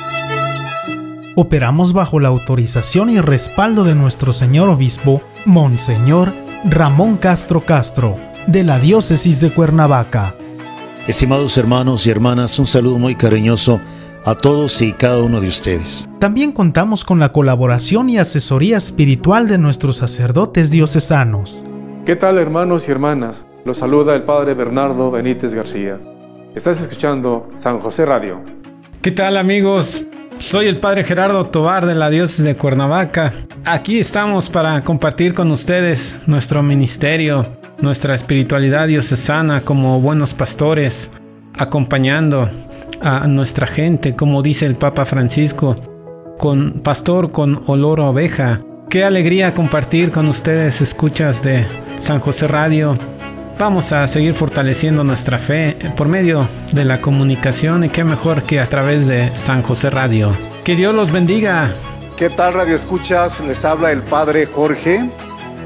Operamos 1.40 1.92
bajo 1.92 2.18
la 2.18 2.30
autorización 2.30 3.10
y 3.10 3.20
respaldo 3.20 3.84
de 3.84 3.94
nuestro 3.94 4.32
señor 4.32 4.68
obispo, 4.68 5.22
Monseñor 5.44 6.32
Ramón 6.64 7.16
Castro 7.16 7.60
Castro, 7.60 8.16
de 8.48 8.64
la 8.64 8.80
diócesis 8.80 9.40
de 9.40 9.54
Cuernavaca. 9.54 10.34
Estimados 11.06 11.56
hermanos 11.56 12.04
y 12.08 12.10
hermanas, 12.10 12.58
un 12.58 12.66
saludo 12.66 12.98
muy 12.98 13.14
cariñoso 13.14 13.80
a 14.24 14.34
todos 14.34 14.82
y 14.82 14.92
cada 14.92 15.22
uno 15.22 15.40
de 15.40 15.46
ustedes. 15.46 16.08
También 16.18 16.50
contamos 16.50 17.04
con 17.04 17.20
la 17.20 17.30
colaboración 17.30 18.10
y 18.10 18.18
asesoría 18.18 18.76
espiritual 18.76 19.46
de 19.46 19.58
nuestros 19.58 19.98
sacerdotes 19.98 20.72
diocesanos. 20.72 21.64
¿Qué 22.04 22.16
tal 22.16 22.38
hermanos 22.38 22.88
y 22.88 22.90
hermanas? 22.90 23.46
Los 23.64 23.76
saluda 23.76 24.16
el 24.16 24.24
Padre 24.24 24.54
Bernardo 24.54 25.12
Benítez 25.12 25.54
García. 25.54 26.00
Estás 26.56 26.80
escuchando 26.80 27.48
San 27.54 27.78
José 27.78 28.06
Radio. 28.06 28.40
¿Qué 29.00 29.12
tal 29.12 29.36
amigos? 29.36 30.08
Soy 30.38 30.66
el 30.66 30.78
Padre 30.78 31.04
Gerardo 31.04 31.46
Tobar 31.46 31.84
de 31.84 31.94
la 31.94 32.10
Diócesis 32.10 32.44
de 32.44 32.56
Cuernavaca. 32.56 33.34
Aquí 33.64 33.98
estamos 33.98 34.48
para 34.48 34.82
compartir 34.82 35.34
con 35.34 35.50
ustedes 35.50 36.20
nuestro 36.26 36.62
ministerio, 36.62 37.44
nuestra 37.80 38.14
espiritualidad 38.14 38.86
diocesana 38.86 39.62
como 39.62 40.00
buenos 40.00 40.34
pastores, 40.34 41.10
acompañando 41.54 42.48
a 43.02 43.26
nuestra 43.26 43.66
gente, 43.66 44.14
como 44.14 44.42
dice 44.42 44.64
el 44.64 44.76
Papa 44.76 45.04
Francisco, 45.04 45.76
con 46.38 46.80
pastor 46.80 47.32
con 47.32 47.64
olor 47.66 48.00
a 48.00 48.04
oveja. 48.04 48.58
Qué 48.88 49.04
alegría 49.04 49.54
compartir 49.54 50.12
con 50.12 50.28
ustedes 50.28 50.80
escuchas 50.80 51.42
de 51.42 51.66
San 51.98 52.20
José 52.20 52.48
Radio. 52.48 52.96
Vamos 53.58 53.90
a 53.90 54.06
seguir 54.06 54.34
fortaleciendo 54.34 55.02
nuestra 55.02 55.40
fe 55.40 55.76
por 55.96 56.06
medio 56.06 56.48
de 56.72 56.84
la 56.84 57.00
comunicación 57.00 57.82
y 57.82 57.88
qué 57.88 58.04
mejor 58.04 58.44
que 58.44 58.60
a 58.60 58.68
través 58.68 59.08
de 59.08 59.36
San 59.36 59.64
José 59.64 59.90
Radio. 59.90 60.30
Que 60.62 60.76
Dios 60.76 60.94
los 60.94 61.10
bendiga. 61.10 61.74
¿Qué 62.16 62.30
tal 62.30 62.54
Radio 62.54 62.76
Escuchas? 62.76 63.40
Les 63.40 63.64
habla 63.64 63.90
el 63.90 64.02
Padre 64.02 64.46
Jorge 64.46 65.10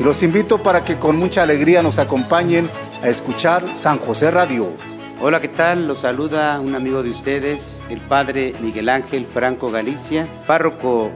y 0.00 0.02
los 0.02 0.22
invito 0.22 0.57
para 0.62 0.83
que 0.83 0.96
con 0.96 1.16
mucha 1.18 1.42
alegría 1.42 1.83
nos 1.83 1.98
acompañen 1.98 2.70
a 3.02 3.09
escuchar 3.09 3.74
San 3.74 3.98
José 3.98 4.31
Radio. 4.31 4.72
Hola, 5.20 5.42
¿qué 5.42 5.48
tal? 5.48 5.87
Los 5.87 6.00
saluda 6.00 6.59
un 6.61 6.74
amigo 6.74 7.02
de 7.02 7.11
ustedes, 7.11 7.83
el 7.90 8.00
Padre 8.00 8.55
Miguel 8.62 8.88
Ángel 8.88 9.26
Franco 9.26 9.70
Galicia, 9.70 10.26
párroco 10.46 11.11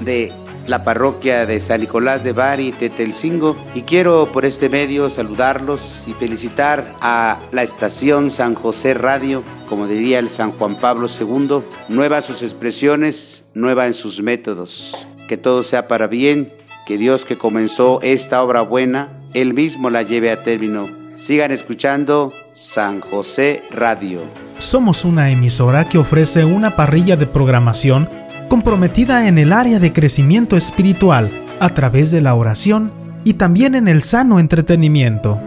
de 0.00 0.30
la 0.68 0.84
parroquia 0.84 1.46
de 1.46 1.58
San 1.60 1.80
Nicolás 1.80 2.22
de 2.22 2.32
Bari, 2.32 2.72
Tetelcingo, 2.72 3.56
y 3.74 3.82
quiero 3.82 4.30
por 4.30 4.44
este 4.44 4.68
medio 4.68 5.08
saludarlos 5.10 6.04
y 6.06 6.12
felicitar 6.12 6.94
a 7.00 7.38
la 7.50 7.62
estación 7.62 8.30
San 8.30 8.54
José 8.54 8.94
Radio, 8.94 9.42
como 9.68 9.86
diría 9.86 10.18
el 10.18 10.28
San 10.28 10.52
Juan 10.52 10.76
Pablo 10.76 11.08
II, 11.08 11.62
nueva 11.88 12.18
en 12.18 12.22
sus 12.22 12.42
expresiones, 12.42 13.44
nueva 13.54 13.86
en 13.86 13.94
sus 13.94 14.22
métodos. 14.22 15.06
Que 15.26 15.36
todo 15.36 15.62
sea 15.62 15.88
para 15.88 16.06
bien, 16.06 16.52
que 16.86 16.98
Dios 16.98 17.24
que 17.24 17.38
comenzó 17.38 18.00
esta 18.02 18.42
obra 18.42 18.60
buena, 18.62 19.08
Él 19.34 19.54
mismo 19.54 19.90
la 19.90 20.02
lleve 20.02 20.30
a 20.30 20.42
término. 20.42 20.88
Sigan 21.18 21.50
escuchando 21.50 22.32
San 22.52 23.00
José 23.00 23.62
Radio. 23.70 24.20
Somos 24.58 25.04
una 25.04 25.30
emisora 25.30 25.88
que 25.88 25.98
ofrece 25.98 26.44
una 26.44 26.76
parrilla 26.76 27.16
de 27.16 27.26
programación 27.26 28.08
comprometida 28.48 29.28
en 29.28 29.38
el 29.38 29.52
área 29.52 29.78
de 29.78 29.92
crecimiento 29.92 30.56
espiritual 30.56 31.30
a 31.60 31.68
través 31.70 32.10
de 32.10 32.20
la 32.20 32.34
oración 32.34 32.92
y 33.24 33.34
también 33.34 33.74
en 33.74 33.88
el 33.88 34.02
sano 34.02 34.40
entretenimiento. 34.40 35.38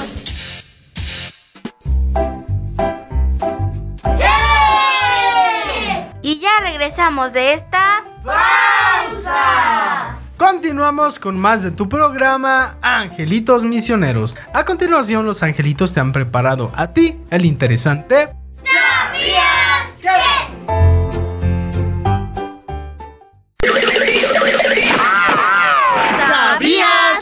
Y 6.22 6.40
ya 6.40 6.52
regresamos 6.62 7.34
de 7.34 7.52
esta 7.52 8.06
pausa. 8.24 10.18
Continuamos 10.38 11.20
con 11.20 11.38
más 11.38 11.62
de 11.62 11.72
tu 11.72 11.90
programa 11.90 12.78
Angelitos 12.82 13.66
Misioneros. 13.66 14.38
A 14.54 14.64
continuación, 14.64 15.26
los 15.26 15.44
angelitos 15.44 15.94
te 15.94 16.00
han 16.00 16.14
preparado 16.14 16.72
a 16.76 16.94
ti 16.94 17.20
el 17.30 17.44
interesante. 17.44 18.30
¿Sabías 18.64 19.92
que? 20.02 20.79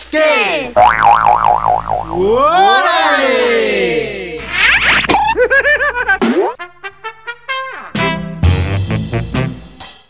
¿Sabías 0.07 0.09
que? 0.09 0.71
¡Órale! 2.09 3.27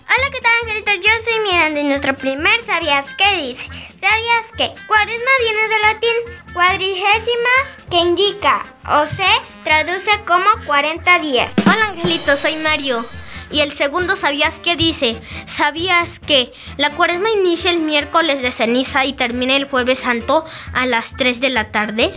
Hola, 0.06 0.30
¿qué 0.32 0.42
tal, 0.42 0.54
angelitos? 0.62 0.94
Yo 0.96 1.10
soy 1.24 1.40
Mira 1.52 1.70
de 1.72 1.84
nuestro 1.84 2.16
primer 2.16 2.64
¿Sabías 2.64 3.06
qué 3.18 3.38
dice? 3.38 3.66
¿Sabías 4.00 4.52
que 4.56 4.72
cuaresma 4.88 5.32
viene 5.40 5.68
del 5.68 5.82
latín 5.82 6.16
cuadrigésima 6.54 7.56
que 7.90 7.98
indica 7.98 8.66
o 8.88 9.08
se 9.08 9.42
traduce 9.64 10.12
como 10.28 10.46
40 10.66 11.20
días? 11.20 11.52
Hola 11.66 11.88
Angelito, 11.88 12.38
soy 12.38 12.56
Mario. 12.58 13.04
Y 13.52 13.62
el 13.62 13.74
segundo, 13.74 14.16
¿sabías 14.16 14.60
qué 14.60 14.76
dice? 14.76 15.18
¿Sabías 15.46 16.20
que 16.20 16.52
la 16.78 16.92
cuaresma 16.92 17.30
inicia 17.30 17.72
el 17.72 17.80
miércoles 17.80 18.42
de 18.42 18.52
ceniza 18.52 19.06
y 19.06 19.14
termina 19.14 19.56
el 19.56 19.66
jueves 19.66 20.00
santo 20.00 20.46
a 20.74 20.86
las 20.86 21.16
3 21.16 21.40
de 21.40 21.50
la 21.50 21.72
tarde? 21.72 22.14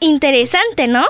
Interesante, 0.00 0.88
¿no? 0.88 1.06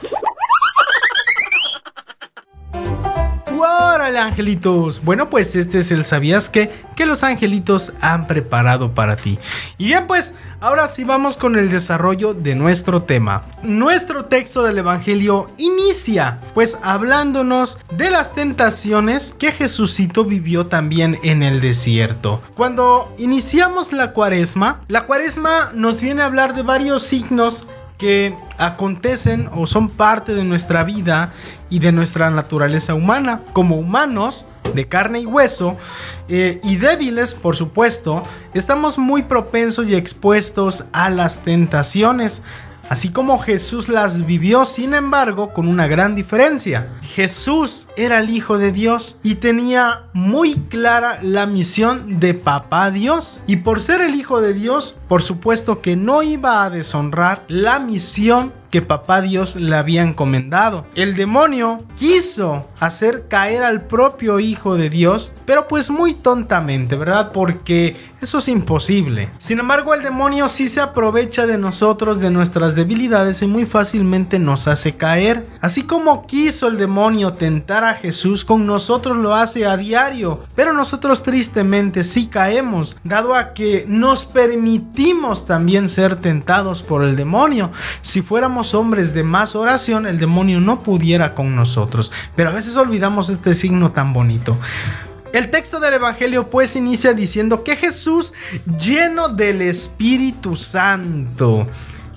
¡Órale, 3.62 4.18
angelitos! 4.18 5.04
Bueno, 5.04 5.30
pues 5.30 5.54
este 5.54 5.78
es 5.78 5.92
el 5.92 6.04
¿Sabías 6.04 6.50
qué? 6.50 6.70
que 6.96 7.06
los 7.06 7.22
angelitos 7.22 7.92
han 8.00 8.26
preparado 8.26 8.92
para 8.92 9.16
ti. 9.16 9.38
Y 9.78 9.86
bien, 9.86 10.06
pues 10.06 10.34
ahora 10.60 10.88
sí 10.88 11.04
vamos 11.04 11.36
con 11.36 11.56
el 11.56 11.70
desarrollo 11.70 12.34
de 12.34 12.54
nuestro 12.54 13.02
tema. 13.02 13.44
Nuestro 13.62 14.24
texto 14.24 14.62
del 14.62 14.78
Evangelio 14.78 15.48
inicia, 15.58 16.40
pues 16.54 16.78
hablándonos 16.82 17.78
de 17.96 18.10
las 18.10 18.34
tentaciones 18.34 19.34
que 19.38 19.52
Jesucito 19.52 20.24
vivió 20.24 20.66
también 20.66 21.18
en 21.22 21.42
el 21.42 21.60
desierto. 21.60 22.40
Cuando 22.54 23.14
iniciamos 23.18 23.92
la 23.92 24.12
cuaresma, 24.12 24.80
la 24.88 25.06
cuaresma 25.06 25.70
nos 25.74 26.00
viene 26.00 26.22
a 26.22 26.26
hablar 26.26 26.54
de 26.54 26.62
varios 26.62 27.04
signos 27.04 27.66
que 27.98 28.36
acontecen 28.58 29.48
o 29.54 29.66
son 29.66 29.88
parte 29.88 30.34
de 30.34 30.44
nuestra 30.44 30.84
vida 30.84 31.32
y 31.70 31.78
de 31.78 31.92
nuestra 31.92 32.30
naturaleza 32.30 32.94
humana. 32.94 33.42
Como 33.52 33.76
humanos, 33.76 34.46
de 34.74 34.88
carne 34.88 35.20
y 35.20 35.26
hueso, 35.26 35.76
eh, 36.28 36.60
y 36.62 36.76
débiles, 36.76 37.34
por 37.34 37.56
supuesto, 37.56 38.24
estamos 38.54 38.98
muy 38.98 39.22
propensos 39.22 39.88
y 39.88 39.94
expuestos 39.94 40.84
a 40.92 41.10
las 41.10 41.42
tentaciones, 41.42 42.42
así 42.92 43.08
como 43.08 43.38
Jesús 43.38 43.88
las 43.88 44.26
vivió, 44.26 44.66
sin 44.66 44.92
embargo, 44.92 45.54
con 45.54 45.66
una 45.66 45.86
gran 45.86 46.14
diferencia. 46.14 46.90
Jesús 47.00 47.88
era 47.96 48.20
el 48.20 48.28
Hijo 48.28 48.58
de 48.58 48.70
Dios 48.70 49.16
y 49.22 49.36
tenía 49.36 50.02
muy 50.12 50.56
clara 50.56 51.18
la 51.22 51.46
misión 51.46 52.20
de 52.20 52.34
Papá 52.34 52.90
Dios. 52.90 53.40
Y 53.46 53.56
por 53.56 53.80
ser 53.80 54.02
el 54.02 54.14
Hijo 54.14 54.42
de 54.42 54.52
Dios, 54.52 54.94
por 55.08 55.22
supuesto 55.22 55.80
que 55.80 55.96
no 55.96 56.22
iba 56.22 56.64
a 56.64 56.68
deshonrar 56.68 57.44
la 57.48 57.78
misión 57.78 58.52
que 58.72 58.80
papá 58.82 59.20
Dios 59.20 59.54
le 59.56 59.76
había 59.76 60.02
encomendado. 60.02 60.86
El 60.94 61.14
demonio 61.14 61.84
quiso 61.94 62.66
hacer 62.80 63.28
caer 63.28 63.62
al 63.62 63.82
propio 63.82 64.40
Hijo 64.40 64.76
de 64.76 64.88
Dios, 64.88 65.34
pero 65.44 65.68
pues 65.68 65.90
muy 65.90 66.14
tontamente, 66.14 66.96
¿verdad? 66.96 67.32
Porque 67.32 67.96
eso 68.22 68.38
es 68.38 68.48
imposible. 68.48 69.30
Sin 69.38 69.58
embargo, 69.58 69.92
el 69.94 70.02
demonio 70.02 70.48
sí 70.48 70.68
se 70.68 70.80
aprovecha 70.80 71.44
de 71.44 71.58
nosotros, 71.58 72.20
de 72.20 72.30
nuestras 72.30 72.74
debilidades 72.74 73.42
y 73.42 73.46
muy 73.46 73.66
fácilmente 73.66 74.38
nos 74.38 74.68
hace 74.68 74.96
caer. 74.96 75.46
Así 75.60 75.82
como 75.82 76.26
quiso 76.26 76.68
el 76.68 76.78
demonio 76.78 77.32
tentar 77.32 77.84
a 77.84 77.94
Jesús, 77.94 78.44
con 78.44 78.64
nosotros 78.64 79.18
lo 79.18 79.34
hace 79.34 79.66
a 79.66 79.76
diario. 79.76 80.40
Pero 80.54 80.72
nosotros 80.72 81.22
tristemente 81.22 82.04
sí 82.04 82.26
caemos, 82.28 82.96
dado 83.04 83.34
a 83.34 83.52
que 83.52 83.84
nos 83.86 84.24
permitimos 84.24 85.44
también 85.44 85.88
ser 85.88 86.16
tentados 86.16 86.82
por 86.82 87.02
el 87.02 87.16
demonio. 87.16 87.70
Si 88.00 88.22
fuéramos 88.22 88.61
hombres 88.74 89.14
de 89.14 89.22
más 89.22 89.56
oración, 89.56 90.06
el 90.06 90.18
demonio 90.18 90.60
no 90.60 90.82
pudiera 90.82 91.34
con 91.34 91.54
nosotros. 91.54 92.12
Pero 92.36 92.50
a 92.50 92.52
veces 92.52 92.76
olvidamos 92.76 93.28
este 93.28 93.54
signo 93.54 93.92
tan 93.92 94.12
bonito. 94.12 94.58
El 95.32 95.50
texto 95.50 95.80
del 95.80 95.94
Evangelio 95.94 96.50
pues 96.50 96.76
inicia 96.76 97.14
diciendo 97.14 97.64
que 97.64 97.76
Jesús 97.76 98.34
lleno 98.78 99.28
del 99.28 99.62
Espíritu 99.62 100.56
Santo. 100.56 101.66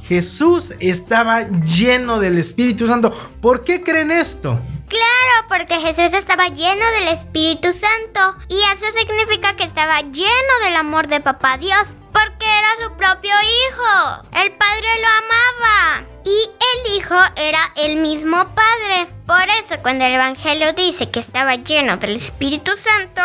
Jesús 0.03 0.73
estaba 0.79 1.47
lleno 1.61 2.19
del 2.19 2.37
Espíritu 2.37 2.87
Santo. 2.87 3.11
¿Por 3.41 3.63
qué 3.63 3.81
creen 3.81 4.11
esto? 4.11 4.59
Claro, 4.95 5.47
porque 5.49 5.75
Jesús 5.81 6.13
estaba 6.13 6.47
lleno 6.47 6.85
del 6.99 7.09
Espíritu 7.09 7.67
Santo. 7.73 8.37
Y 8.47 8.55
eso 8.55 8.85
significa 8.97 9.53
que 9.57 9.65
estaba 9.65 9.99
lleno 9.99 10.53
del 10.63 10.77
amor 10.77 11.07
de 11.07 11.19
Papá 11.19 11.57
Dios. 11.57 11.83
Porque 12.13 12.45
era 12.45 12.69
su 12.81 12.95
propio 12.95 13.33
hijo. 13.41 14.21
El 14.41 14.53
Padre 14.53 14.87
lo 15.01 15.07
amaba. 15.09 16.07
Y 16.23 16.29
el 16.29 16.97
Hijo 16.97 17.15
era 17.35 17.59
el 17.75 17.97
mismo 17.97 18.37
Padre. 18.55 19.07
Por 19.27 19.43
eso 19.61 19.75
cuando 19.81 20.05
el 20.05 20.13
Evangelio 20.13 20.71
dice 20.71 21.11
que 21.11 21.19
estaba 21.19 21.55
lleno 21.55 21.97
del 21.97 22.15
Espíritu 22.15 22.71
Santo, 22.77 23.21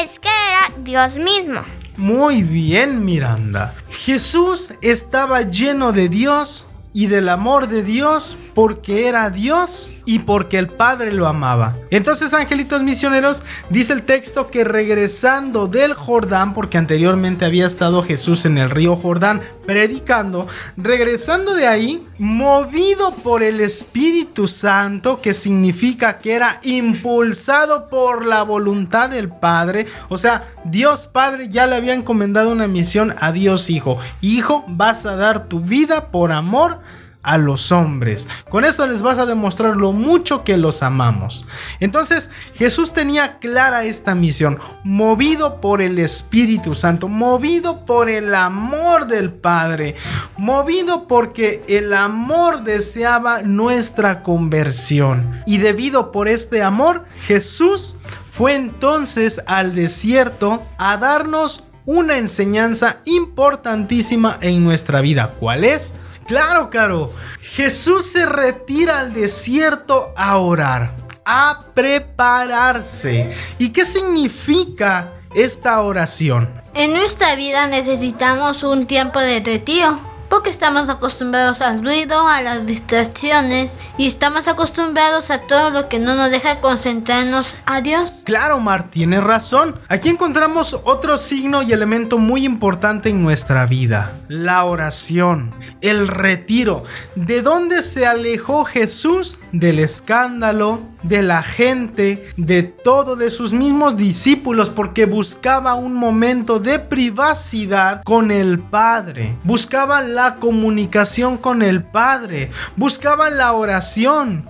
es 0.00 0.20
que 0.20 0.28
era 0.28 0.70
Dios 0.78 1.16
mismo. 1.16 1.62
Muy 1.96 2.44
bien, 2.44 3.04
Miranda. 3.04 3.74
Jesús 3.90 4.72
estaba 4.82 5.42
lleno 5.42 5.90
de 5.90 6.08
Dios 6.08 6.68
y 6.92 7.06
del 7.06 7.28
amor 7.28 7.68
de 7.68 7.82
Dios 7.82 8.36
porque 8.54 9.06
era 9.08 9.30
Dios 9.30 9.92
y 10.04 10.20
porque 10.20 10.58
el 10.58 10.68
Padre 10.68 11.12
lo 11.12 11.26
amaba. 11.26 11.76
Entonces, 11.90 12.34
angelitos 12.34 12.82
misioneros, 12.82 13.42
dice 13.70 13.92
el 13.92 14.02
texto 14.02 14.50
que 14.50 14.64
regresando 14.64 15.68
del 15.68 15.94
Jordán, 15.94 16.54
porque 16.54 16.78
anteriormente 16.78 17.44
había 17.44 17.66
estado 17.66 18.02
Jesús 18.02 18.44
en 18.46 18.58
el 18.58 18.70
río 18.70 18.96
Jordán 18.96 19.40
predicando, 19.64 20.48
regresando 20.76 21.54
de 21.54 21.66
ahí, 21.66 22.06
movido 22.18 23.12
por 23.12 23.42
el 23.42 23.60
Espíritu 23.60 24.46
Santo, 24.46 25.20
que 25.20 25.34
significa 25.34 26.18
que 26.18 26.32
era 26.32 26.58
impulsado 26.62 27.88
por 27.88 28.26
la 28.26 28.42
voluntad 28.42 29.10
del 29.10 29.28
Padre, 29.28 29.86
o 30.08 30.18
sea, 30.18 30.48
Dios 30.64 31.06
Padre 31.06 31.48
ya 31.48 31.66
le 31.66 31.76
había 31.76 31.94
encomendado 31.94 32.50
una 32.50 32.66
misión 32.66 33.14
a 33.18 33.30
Dios 33.30 33.70
Hijo. 33.70 33.98
Hijo, 34.20 34.64
vas 34.68 35.06
a 35.06 35.16
dar 35.16 35.48
tu 35.48 35.60
vida 35.60 36.10
por 36.10 36.32
amor 36.32 36.80
a 37.22 37.38
los 37.38 37.72
hombres. 37.72 38.28
Con 38.48 38.64
esto 38.64 38.86
les 38.86 39.02
vas 39.02 39.18
a 39.18 39.26
demostrar 39.26 39.76
lo 39.76 39.92
mucho 39.92 40.44
que 40.44 40.56
los 40.56 40.82
amamos. 40.82 41.46
Entonces 41.80 42.30
Jesús 42.54 42.92
tenía 42.92 43.38
clara 43.38 43.84
esta 43.84 44.14
misión, 44.14 44.58
movido 44.84 45.60
por 45.60 45.82
el 45.82 45.98
Espíritu 45.98 46.74
Santo, 46.74 47.08
movido 47.08 47.84
por 47.84 48.08
el 48.08 48.34
amor 48.34 49.06
del 49.06 49.32
Padre, 49.32 49.96
movido 50.36 51.06
porque 51.06 51.62
el 51.68 51.92
amor 51.92 52.62
deseaba 52.64 53.42
nuestra 53.42 54.22
conversión. 54.22 55.42
Y 55.46 55.58
debido 55.58 56.12
por 56.12 56.28
este 56.28 56.62
amor, 56.62 57.04
Jesús 57.26 57.96
fue 58.30 58.54
entonces 58.54 59.42
al 59.46 59.74
desierto 59.74 60.62
a 60.78 60.96
darnos 60.96 61.64
una 61.86 62.18
enseñanza 62.18 62.98
importantísima 63.06 64.38
en 64.42 64.62
nuestra 64.62 65.00
vida. 65.00 65.30
¿Cuál 65.40 65.64
es? 65.64 65.94
Claro, 66.28 66.68
Caro. 66.68 67.10
Jesús 67.40 68.04
se 68.04 68.26
retira 68.26 69.00
al 69.00 69.14
desierto 69.14 70.12
a 70.14 70.36
orar, 70.36 70.92
a 71.24 71.64
prepararse. 71.74 73.34
¿Y 73.58 73.70
qué 73.70 73.86
significa 73.86 75.14
esta 75.34 75.80
oración? 75.80 76.52
En 76.74 76.92
nuestra 76.92 77.34
vida 77.34 77.66
necesitamos 77.66 78.62
un 78.62 78.86
tiempo 78.86 79.18
de 79.18 79.40
retiro 79.40 79.98
porque 80.28 80.50
estamos 80.50 80.90
acostumbrados 80.90 81.62
al 81.62 81.82
ruido, 81.82 82.26
a 82.26 82.42
las 82.42 82.66
distracciones 82.66 83.80
y 83.96 84.06
estamos 84.06 84.48
acostumbrados 84.48 85.30
a 85.30 85.42
todo 85.42 85.70
lo 85.70 85.88
que 85.88 85.98
no 85.98 86.14
nos 86.14 86.30
deja 86.30 86.60
concentrarnos 86.60 87.56
a 87.66 87.80
Dios. 87.80 88.22
Claro, 88.24 88.60
Mar, 88.60 88.90
tienes 88.90 89.22
razón. 89.22 89.78
Aquí 89.88 90.08
encontramos 90.08 90.78
otro 90.84 91.16
signo 91.16 91.62
y 91.62 91.72
elemento 91.72 92.18
muy 92.18 92.44
importante 92.44 93.08
en 93.08 93.22
nuestra 93.22 93.66
vida, 93.66 94.12
la 94.28 94.64
oración, 94.64 95.54
el 95.80 96.08
retiro. 96.08 96.82
¿De 97.14 97.42
dónde 97.42 97.82
se 97.82 98.06
alejó 98.06 98.64
Jesús? 98.64 99.38
Del 99.52 99.78
escándalo, 99.78 100.82
de 101.02 101.22
la 101.22 101.42
gente, 101.42 102.28
de 102.36 102.62
todo, 102.62 103.16
de 103.16 103.30
sus 103.30 103.52
mismos 103.52 103.96
discípulos, 103.96 104.68
porque 104.68 105.06
buscaba 105.06 105.74
un 105.74 105.94
momento 105.94 106.58
de 106.58 106.78
privacidad 106.78 108.02
con 108.04 108.30
el 108.30 108.58
Padre. 108.58 109.36
Buscaba 109.44 110.02
la 110.02 110.17
comunicación 110.36 111.38
con 111.38 111.62
el 111.62 111.82
Padre. 111.82 112.50
Buscaba 112.76 113.30
la 113.30 113.52
oración. 113.52 114.46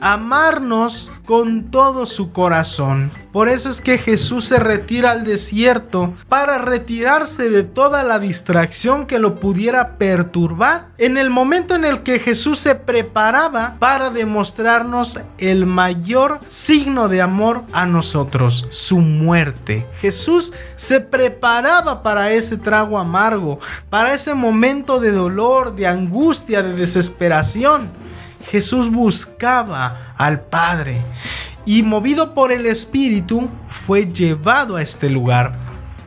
Amarnos 0.00 1.10
con 1.24 1.70
todo 1.70 2.04
su 2.04 2.32
corazón. 2.32 3.10
Por 3.32 3.48
eso 3.48 3.70
es 3.70 3.80
que 3.80 3.96
Jesús 3.96 4.44
se 4.44 4.58
retira 4.58 5.12
al 5.12 5.24
desierto 5.24 6.12
para 6.28 6.58
retirarse 6.58 7.48
de 7.48 7.62
toda 7.62 8.02
la 8.02 8.18
distracción 8.18 9.06
que 9.06 9.18
lo 9.18 9.40
pudiera 9.40 9.96
perturbar. 9.96 10.88
En 10.98 11.16
el 11.16 11.30
momento 11.30 11.74
en 11.74 11.84
el 11.84 12.02
que 12.02 12.18
Jesús 12.18 12.58
se 12.58 12.74
preparaba 12.74 13.76
para 13.78 14.10
demostrarnos 14.10 15.18
el 15.38 15.64
mayor 15.66 16.38
signo 16.48 17.08
de 17.08 17.22
amor 17.22 17.64
a 17.72 17.86
nosotros, 17.86 18.66
su 18.70 18.98
muerte. 18.98 19.86
Jesús 20.00 20.52
se 20.76 21.00
preparaba 21.00 22.02
para 22.02 22.30
ese 22.32 22.58
trago 22.58 22.98
amargo, 22.98 23.58
para 23.88 24.14
ese 24.14 24.34
momento 24.34 25.00
de 25.00 25.12
dolor, 25.12 25.74
de 25.74 25.86
angustia, 25.86 26.62
de 26.62 26.74
desesperación. 26.74 28.03
Jesús 28.48 28.90
buscaba 28.90 30.14
al 30.16 30.40
Padre. 30.40 31.00
y 31.66 31.82
movido 31.82 32.34
por 32.34 32.52
el 32.52 32.66
Espíritu 32.66 33.48
fue 33.68 34.04
llevado 34.04 34.76
a 34.76 34.82
este 34.82 35.08
lugar. 35.08 35.54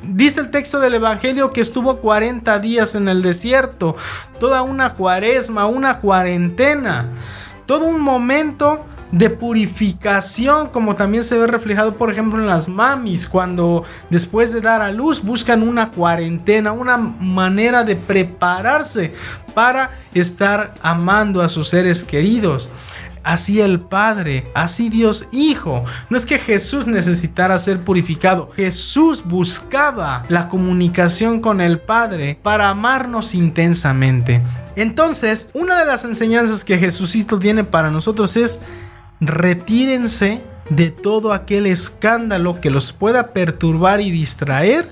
Dice 0.03 0.39
el 0.39 0.51
texto 0.51 0.79
del 0.79 0.93
Evangelio 0.93 1.51
que 1.51 1.61
estuvo 1.61 1.97
40 1.97 2.59
días 2.59 2.93
en 2.93 3.07
el 3.07 3.23
desierto, 3.23 3.95
toda 4.39 4.61
una 4.61 4.93
cuaresma, 4.93 5.65
una 5.65 5.99
cuarentena, 5.99 7.07
todo 7.65 7.85
un 7.85 7.99
momento 7.99 8.85
de 9.11 9.29
purificación, 9.29 10.69
como 10.69 10.95
también 10.95 11.23
se 11.23 11.37
ve 11.37 11.47
reflejado, 11.47 11.95
por 11.95 12.11
ejemplo, 12.11 12.39
en 12.39 12.47
las 12.47 12.67
mamis, 12.67 13.27
cuando 13.27 13.83
después 14.09 14.51
de 14.51 14.61
dar 14.61 14.81
a 14.81 14.91
luz 14.91 15.21
buscan 15.21 15.63
una 15.63 15.91
cuarentena, 15.91 16.71
una 16.71 16.97
manera 16.97 17.83
de 17.83 17.95
prepararse 17.95 19.13
para 19.53 19.91
estar 20.13 20.73
amando 20.81 21.41
a 21.41 21.49
sus 21.49 21.69
seres 21.69 22.03
queridos 22.03 22.71
así 23.27 23.59
el 23.59 23.81
Padre, 23.81 24.49
así 24.55 24.89
Dios 24.89 25.27
Hijo. 25.31 25.83
No 26.09 26.17
es 26.17 26.25
que 26.25 26.39
Jesús 26.39 26.87
necesitara 26.87 27.57
ser 27.57 27.83
purificado, 27.83 28.49
Jesús 28.55 29.23
buscaba 29.23 30.23
la 30.29 30.47
comunicación 30.47 31.41
con 31.41 31.59
el 31.59 31.79
Padre 31.79 32.39
para 32.41 32.69
amarnos 32.69 33.35
intensamente. 33.35 34.41
Entonces, 34.77 35.49
una 35.53 35.77
de 35.77 35.85
las 35.85 36.05
enseñanzas 36.05 36.63
que 36.63 36.77
Jesucito 36.77 37.37
tiene 37.37 37.65
para 37.65 37.91
nosotros 37.91 38.37
es 38.37 38.61
retírense 39.19 40.41
de 40.69 40.91
todo 40.91 41.33
aquel 41.33 41.65
escándalo 41.65 42.59
que 42.59 42.69
los 42.69 42.91
pueda 42.93 43.27
perturbar 43.33 44.01
y 44.01 44.11
distraer 44.11 44.89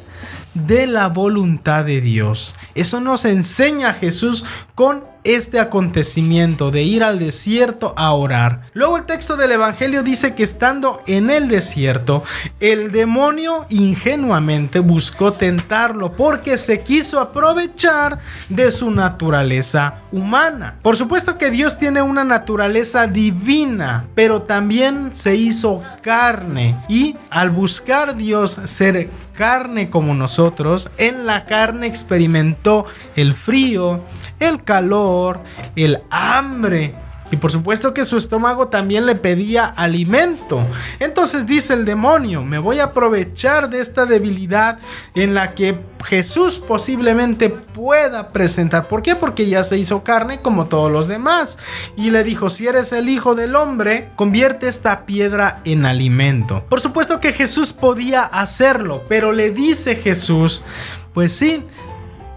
de 0.53 0.87
la 0.87 1.07
voluntad 1.07 1.85
de 1.85 2.01
Dios. 2.01 2.55
Eso 2.75 3.01
nos 3.01 3.25
enseña 3.25 3.93
Jesús 3.93 4.45
con 4.73 5.03
este 5.25 5.59
acontecimiento 5.59 6.71
de 6.71 6.83
ir 6.83 7.03
al 7.03 7.19
desierto 7.19 7.93
a 7.97 8.13
orar. 8.13 8.61
Luego 8.73 8.97
el 8.97 9.05
texto 9.05 9.35
del 9.35 9.51
Evangelio 9.51 10.03
dice 10.03 10.35
que 10.35 10.43
estando 10.43 11.01
en 11.07 11.29
el 11.29 11.47
desierto, 11.47 12.23
el 12.59 12.91
demonio 12.91 13.65
ingenuamente 13.69 14.79
buscó 14.79 15.33
tentarlo 15.33 16.13
porque 16.13 16.57
se 16.57 16.81
quiso 16.81 17.19
aprovechar 17.19 18.19
de 18.49 18.71
su 18.71 18.91
naturaleza 18.91 20.01
humana. 20.11 20.75
Por 20.81 20.95
supuesto 20.95 21.37
que 21.37 21.51
Dios 21.51 21.77
tiene 21.77 22.01
una 22.01 22.23
naturaleza 22.23 23.07
divina, 23.07 24.05
pero 24.15 24.43
también 24.43 25.13
se 25.13 25.35
hizo 25.35 25.81
carne 26.01 26.75
y 26.87 27.17
al 27.29 27.49
buscar 27.49 28.15
Dios 28.15 28.59
ser 28.65 29.09
carne 29.35 29.89
como 29.89 30.13
nosotros, 30.13 30.89
en 30.97 31.25
la 31.25 31.45
carne 31.45 31.87
experimentó 31.87 32.85
el 33.15 33.33
frío, 33.33 34.03
el 34.39 34.63
calor, 34.63 35.41
el 35.75 35.99
hambre. 36.09 36.95
Y 37.31 37.37
por 37.37 37.51
supuesto 37.51 37.93
que 37.93 38.05
su 38.05 38.17
estómago 38.17 38.67
también 38.67 39.05
le 39.05 39.15
pedía 39.15 39.65
alimento. 39.65 40.65
Entonces 40.99 41.45
dice 41.45 41.73
el 41.73 41.85
demonio, 41.85 42.43
me 42.43 42.59
voy 42.59 42.79
a 42.79 42.85
aprovechar 42.85 43.69
de 43.69 43.79
esta 43.79 44.05
debilidad 44.05 44.77
en 45.15 45.33
la 45.33 45.55
que 45.55 45.79
Jesús 46.05 46.59
posiblemente 46.59 47.49
pueda 47.49 48.31
presentar. 48.31 48.87
¿Por 48.87 49.01
qué? 49.01 49.15
Porque 49.15 49.47
ya 49.47 49.63
se 49.63 49.77
hizo 49.77 50.03
carne 50.03 50.41
como 50.41 50.65
todos 50.65 50.91
los 50.91 51.07
demás. 51.07 51.57
Y 51.97 52.11
le 52.11 52.23
dijo, 52.23 52.49
si 52.49 52.67
eres 52.67 52.91
el 52.91 53.09
Hijo 53.09 53.33
del 53.33 53.55
Hombre, 53.55 54.11
convierte 54.15 54.67
esta 54.67 55.05
piedra 55.05 55.61
en 55.65 55.85
alimento. 55.85 56.63
Por 56.69 56.79
supuesto 56.79 57.19
que 57.19 57.33
Jesús 57.33 57.73
podía 57.73 58.23
hacerlo, 58.23 59.03
pero 59.09 59.31
le 59.31 59.49
dice 59.49 59.95
Jesús, 59.95 60.63
pues 61.13 61.33
sí, 61.33 61.63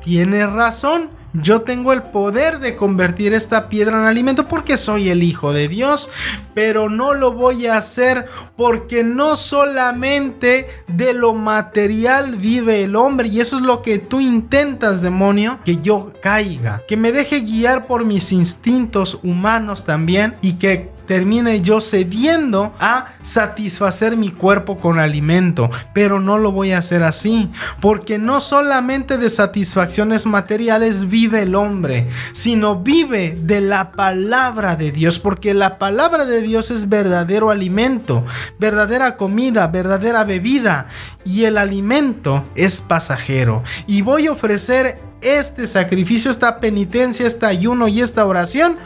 tiene 0.02 0.46
razón 0.46 1.17
yo 1.32 1.62
tengo 1.62 1.92
el 1.92 2.02
poder 2.02 2.58
de 2.58 2.76
convertir 2.76 3.32
esta 3.32 3.68
piedra 3.68 3.98
en 3.98 4.06
alimento 4.06 4.48
porque 4.48 4.76
soy 4.76 5.10
el 5.10 5.22
Hijo 5.22 5.52
de 5.52 5.68
Dios, 5.68 6.10
pero 6.54 6.88
no 6.88 7.14
lo 7.14 7.32
voy 7.32 7.66
a 7.66 7.76
hacer 7.76 8.26
porque 8.56 9.04
no 9.04 9.36
solamente 9.36 10.66
de 10.86 11.12
lo 11.12 11.34
material 11.34 12.36
vive 12.36 12.84
el 12.84 12.96
hombre 12.96 13.28
y 13.28 13.40
eso 13.40 13.58
es 13.58 13.62
lo 13.62 13.82
que 13.82 13.98
tú 13.98 14.20
intentas, 14.20 15.02
demonio, 15.02 15.58
que 15.64 15.76
yo 15.76 16.12
caiga, 16.22 16.82
que 16.88 16.96
me 16.96 17.12
deje 17.12 17.40
guiar 17.40 17.86
por 17.86 18.04
mis 18.04 18.32
instintos 18.32 19.18
humanos 19.22 19.84
también 19.84 20.34
y 20.40 20.54
que 20.54 20.90
termine 21.08 21.62
yo 21.62 21.80
cediendo 21.80 22.74
a 22.78 23.06
satisfacer 23.22 24.16
mi 24.16 24.30
cuerpo 24.30 24.76
con 24.76 25.00
alimento. 25.00 25.70
Pero 25.94 26.20
no 26.20 26.38
lo 26.38 26.52
voy 26.52 26.72
a 26.72 26.78
hacer 26.78 27.02
así, 27.02 27.50
porque 27.80 28.18
no 28.18 28.38
solamente 28.38 29.16
de 29.16 29.30
satisfacciones 29.30 30.26
materiales 30.26 31.08
vive 31.08 31.42
el 31.42 31.54
hombre, 31.54 32.08
sino 32.32 32.80
vive 32.80 33.36
de 33.40 33.62
la 33.62 33.92
palabra 33.92 34.76
de 34.76 34.92
Dios, 34.92 35.18
porque 35.18 35.54
la 35.54 35.78
palabra 35.78 36.26
de 36.26 36.42
Dios 36.42 36.70
es 36.70 36.88
verdadero 36.88 37.50
alimento, 37.50 38.24
verdadera 38.58 39.16
comida, 39.16 39.66
verdadera 39.68 40.24
bebida, 40.24 40.88
y 41.24 41.44
el 41.44 41.56
alimento 41.56 42.44
es 42.54 42.82
pasajero. 42.82 43.62
Y 43.86 44.02
voy 44.02 44.26
a 44.26 44.32
ofrecer 44.32 45.07
este 45.20 45.66
sacrificio, 45.66 46.30
esta 46.30 46.60
penitencia, 46.60 47.26
este 47.26 47.46
ayuno 47.46 47.88
y 47.88 48.00
esta 48.00 48.24
oración 48.26 48.76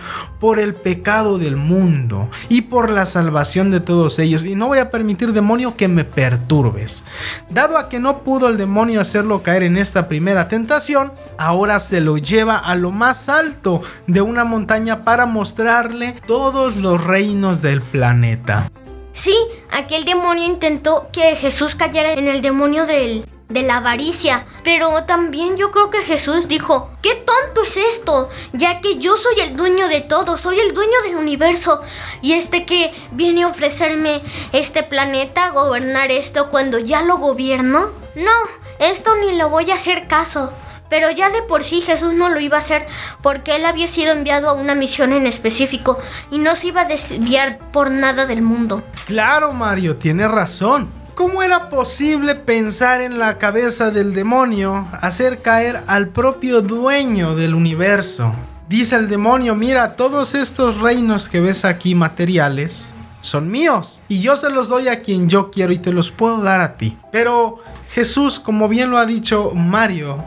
por 0.41 0.59
el 0.59 0.75
pecado 0.75 1.39
del 1.39 1.57
mundo 1.57 2.29
y 2.49 2.63
por 2.63 2.91
la 2.91 3.07
salvación 3.07 3.71
de 3.71 3.81
todos 3.81 4.19
ellos. 4.19 4.45
Y 4.45 4.55
no 4.55 4.69
voy 4.69 4.79
a 4.79 4.91
permitir, 4.91 5.33
demonio, 5.33 5.77
que 5.77 5.89
me 5.89 6.05
perturbes. 6.05 7.05
Dado 7.51 7.79
a 7.79 7.89
que 7.89 8.01
no 8.01 8.23
pudo 8.23 8.49
el 8.49 8.57
demonio 8.57 9.01
hacerlo 9.01 9.43
caer 9.43 9.63
en 9.63 9.77
esta 9.77 10.09
primera 10.09 10.49
tentación, 10.49 11.13
ahora 11.39 11.81
se 11.81 12.01
lo 12.01 12.19
lleva 12.19 12.57
a 12.57 12.75
lo 12.75 12.91
más 12.91 13.29
alto 13.29 13.83
de 14.07 14.21
una 14.21 14.45
montaña 14.45 15.03
para 15.03 15.27
mostrarle 15.27 16.15
todos 16.27 16.77
los 16.77 17.03
reinos 17.03 17.63
del 17.63 17.83
planeta. 17.83 18.71
Sí, 19.13 19.35
aquel 19.71 20.05
demonio 20.05 20.45
intentó 20.45 21.09
que 21.13 21.37
Jesús 21.37 21.75
cayera 21.75 22.13
en 22.15 22.29
el 22.29 22.41
demonio 22.41 22.87
del 22.87 23.27
de 23.53 23.63
la 23.63 23.77
avaricia. 23.77 24.47
Pero 24.65 25.05
también 25.05 25.57
yo 25.57 25.71
creo 25.71 25.91
que 25.91 26.03
Jesús 26.03 26.49
dijo, 26.49 26.91
¿qué 27.03 27.15
tonto 27.15 27.63
es 27.63 27.77
esto? 27.77 28.29
Ya 28.53 28.81
que 28.81 28.99
yo 28.99 29.17
soy 29.17 29.41
el 29.41 29.57
dueño 29.57 29.89
de 29.89 30.01
todo, 30.01 30.37
soy 30.37 30.61
el 30.61 30.75
dueño 30.75 31.03
del 31.05 31.17
universo. 31.17 31.81
Y 32.21 32.33
este 32.33 32.65
que 32.65 32.93
viene 33.13 33.45
a 33.45 33.49
ofrecerme 33.49 34.23
este 34.53 34.83
planeta, 34.83 35.51
gobernar 35.51 36.11
esto 36.11 36.51
cuando 36.51 36.79
ya 36.79 37.03
lo 37.03 37.19
gobierno. 37.19 37.91
No, 38.15 38.33
esto 38.79 39.15
ni 39.17 39.37
lo 39.37 39.49
voy 39.49 39.71
a 39.71 39.75
hacer 39.75 40.09
caso. 40.09 40.53
Pero 40.93 41.11
ya 41.11 41.31
de 41.31 41.41
por 41.41 41.65
sí 41.65 41.81
Jesús 41.81 42.13
no 42.13 42.29
lo 42.29 42.39
iba 42.39 42.59
a 42.59 42.61
hacer 42.61 42.85
porque 43.23 43.57
él 43.57 43.65
había 43.65 43.89
sido 43.89 44.13
enviado 44.13 44.51
a 44.51 44.53
una 44.53 44.75
misión 44.75 45.15
en 45.15 45.27
específico 45.27 45.99
y 46.31 46.37
no 46.37 46.55
se 46.55 46.67
iba 46.67 46.83
a 46.83 46.85
desviar 46.85 47.59
por 47.73 47.91
nada 47.91 48.27
del 48.27 48.43
mundo. 48.43 48.83
Claro, 49.07 49.55
Mario, 49.55 49.97
tiene 49.97 50.29
razón. 50.29 51.02
¿Cómo 51.15 51.43
era 51.43 51.69
posible 51.69 52.35
pensar 52.35 53.03
en 53.03 53.19
la 53.19 53.37
cabeza 53.37 53.91
del 53.91 54.15
demonio 54.15 54.89
hacer 54.93 55.43
caer 55.43 55.83
al 55.87 56.09
propio 56.09 56.63
dueño 56.63 57.37
del 57.37 57.55
universo? 57.55 58.35
Dice 58.67 58.97
el 58.97 59.11
demonio, 59.11 59.55
mira, 59.55 59.95
todos 59.95 60.35
estos 60.35 60.81
reinos 60.81 61.29
que 61.29 61.41
ves 61.41 61.67
aquí 61.67 61.95
materiales 61.95 62.95
son 63.21 63.51
míos 63.51 64.01
y 64.09 64.23
yo 64.23 64.37
se 64.37 64.49
los 64.49 64.69
doy 64.69 64.89
a 64.89 65.01
quien 65.01 65.29
yo 65.29 65.51
quiero 65.51 65.73
y 65.73 65.79
te 65.79 65.93
los 65.93 66.11
puedo 66.11 66.43
dar 66.43 66.63
a 66.63 66.79
ti. 66.79 66.97
Pero 67.13 67.59
Jesús, 67.91 68.41
como 68.41 68.67
bien 68.69 68.91
lo 68.91 68.97
ha 68.97 69.05
dicho 69.05 69.53
Mario, 69.55 70.25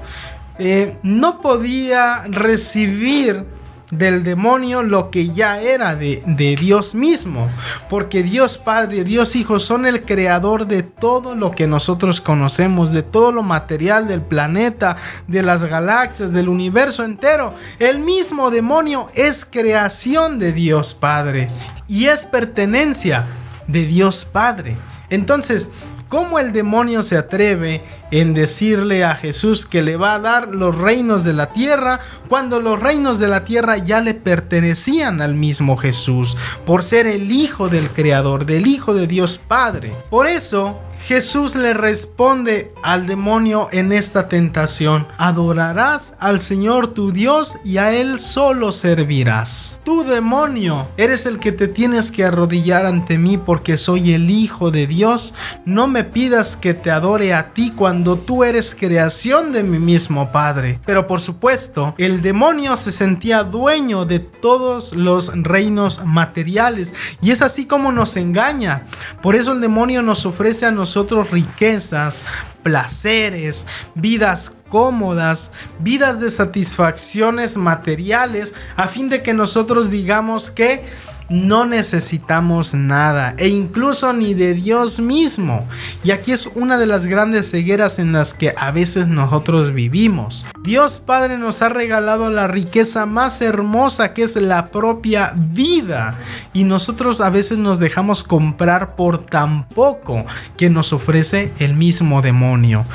eh, 0.59 0.99
no 1.01 1.41
podía 1.41 2.23
recibir 2.29 3.43
del 3.91 4.23
demonio 4.23 4.83
lo 4.83 5.11
que 5.11 5.29
ya 5.29 5.61
era 5.61 5.95
de, 5.95 6.23
de, 6.25 6.55
Dios 6.55 6.95
mismo. 6.95 7.47
Porque 7.89 8.23
Dios 8.23 8.57
Padre, 8.57 9.03
Dios 9.03 9.35
Hijo 9.35 9.59
son 9.59 9.85
el 9.85 10.03
creador 10.03 10.67
de 10.67 10.83
todo 10.83 11.35
lo 11.35 11.51
que 11.51 11.67
nosotros 11.67 12.21
conocemos, 12.21 12.91
de 12.91 13.03
todo 13.03 13.31
lo 13.31 13.43
material 13.43 14.07
del 14.07 14.21
planeta, 14.21 14.97
de 15.27 15.43
las 15.43 15.63
galaxias, 15.63 16.33
del 16.33 16.49
universo 16.49 17.03
entero. 17.03 17.53
El 17.79 17.99
mismo 17.99 18.51
demonio 18.51 19.09
es 19.13 19.45
creación 19.45 20.39
de 20.39 20.51
Dios 20.51 20.93
Padre 20.93 21.49
y 21.87 22.05
es 22.05 22.25
pertenencia 22.25 23.25
de 23.67 23.85
Dios 23.85 24.25
Padre. 24.25 24.77
Entonces, 25.09 25.71
¿Cómo 26.07 26.37
el 26.37 26.53
demonio 26.53 27.01
se 27.01 27.17
atreve 27.17 27.83
en 28.11 28.33
decirle 28.33 29.03
a 29.03 29.15
Jesús 29.15 29.65
que 29.65 29.81
le 29.81 29.97
va 29.97 30.15
a 30.15 30.19
dar 30.19 30.49
los 30.49 30.77
reinos 30.77 31.23
de 31.23 31.33
la 31.33 31.51
tierra 31.51 31.99
cuando 32.29 32.59
los 32.59 32.79
reinos 32.79 33.19
de 33.19 33.27
la 33.27 33.45
tierra 33.45 33.77
ya 33.77 34.01
le 34.01 34.13
pertenecían 34.13 35.21
al 35.21 35.35
mismo 35.35 35.75
Jesús 35.77 36.37
por 36.65 36.83
ser 36.83 37.07
el 37.07 37.31
Hijo 37.31 37.69
del 37.69 37.89
Creador, 37.89 38.45
del 38.45 38.67
Hijo 38.67 38.93
de 38.93 39.07
Dios 39.07 39.37
Padre? 39.37 39.93
Por 40.09 40.27
eso 40.27 40.79
Jesús 41.05 41.55
le 41.55 41.75
responde 41.75 42.73
al 42.81 43.05
demonio 43.05 43.69
en 43.71 43.91
esta 43.91 44.27
tentación, 44.27 45.07
adorarás 45.19 46.15
al 46.17 46.39
Señor 46.39 46.95
tu 46.95 47.11
Dios 47.11 47.57
y 47.63 47.77
a 47.77 47.93
Él 47.93 48.19
solo 48.19 48.71
servirás. 48.71 49.79
Tú 49.83 50.03
demonio, 50.03 50.87
eres 50.97 51.27
el 51.27 51.37
que 51.37 51.51
te 51.51 51.67
tienes 51.67 52.09
que 52.09 52.23
arrodillar 52.23 52.87
ante 52.87 53.19
mí 53.19 53.37
porque 53.37 53.77
soy 53.77 54.13
el 54.13 54.31
Hijo 54.31 54.71
de 54.71 54.87
Dios. 54.87 55.35
No 55.63 55.85
me 55.85 56.05
pidas 56.05 56.55
que 56.55 56.73
te 56.73 56.89
adore 56.89 57.35
a 57.35 57.53
ti 57.53 57.71
cuando 57.75 58.17
tú 58.17 58.43
eres 58.43 58.73
creación 58.73 59.53
de 59.53 59.61
mi 59.61 59.77
mismo 59.77 60.31
Padre. 60.31 60.79
Pero 60.87 61.05
por 61.05 61.21
supuesto, 61.21 61.93
el 61.99 62.23
demonio 62.23 62.75
se 62.77 62.91
sentía 62.91 63.43
dueño 63.43 64.05
de 64.05 64.17
todos 64.17 64.91
los 64.91 65.31
reinos 65.35 66.03
materiales 66.03 66.95
y 67.21 67.29
es 67.29 67.43
así 67.43 67.67
como 67.67 67.91
nos 67.91 68.17
engaña. 68.17 68.85
Por 69.21 69.35
eso 69.35 69.51
el 69.51 69.61
demonio 69.61 70.01
nos 70.01 70.25
ofrece 70.25 70.65
a 70.65 70.71
nosotros 70.71 70.94
riquezas, 71.31 72.23
placeres, 72.63 73.67
vidas 73.93 74.51
cómodas, 74.69 75.51
vidas 75.79 76.19
de 76.19 76.31
satisfacciones 76.31 77.57
materiales, 77.57 78.53
a 78.75 78.87
fin 78.87 79.09
de 79.09 79.21
que 79.21 79.33
nosotros 79.33 79.89
digamos 79.89 80.49
que 80.49 80.85
no 81.29 81.65
necesitamos 81.65 82.73
nada 82.73 83.35
e 83.37 83.47
incluso 83.47 84.13
ni 84.13 84.33
de 84.33 84.53
Dios 84.53 84.99
mismo. 84.99 85.67
Y 86.03 86.11
aquí 86.11 86.31
es 86.31 86.49
una 86.55 86.77
de 86.77 86.85
las 86.85 87.05
grandes 87.05 87.49
cegueras 87.49 87.99
en 87.99 88.11
las 88.11 88.33
que 88.33 88.53
a 88.57 88.71
veces 88.71 89.07
nosotros 89.07 89.73
vivimos. 89.73 90.45
Dios 90.63 90.99
Padre 90.99 91.37
nos 91.37 91.61
ha 91.61 91.69
regalado 91.69 92.29
la 92.29 92.47
riqueza 92.47 93.05
más 93.05 93.41
hermosa 93.41 94.13
que 94.13 94.23
es 94.23 94.35
la 94.35 94.67
propia 94.67 95.33
vida 95.35 96.17
y 96.53 96.63
nosotros 96.63 97.21
a 97.21 97.29
veces 97.29 97.57
nos 97.57 97.79
dejamos 97.79 98.23
comprar 98.23 98.95
por 98.95 99.25
tan 99.25 99.67
poco 99.67 100.25
que 100.57 100.69
nos 100.69 100.93
ofrece 100.93 101.51
el 101.59 101.73
mismo 101.75 102.21
demonio. 102.21 102.85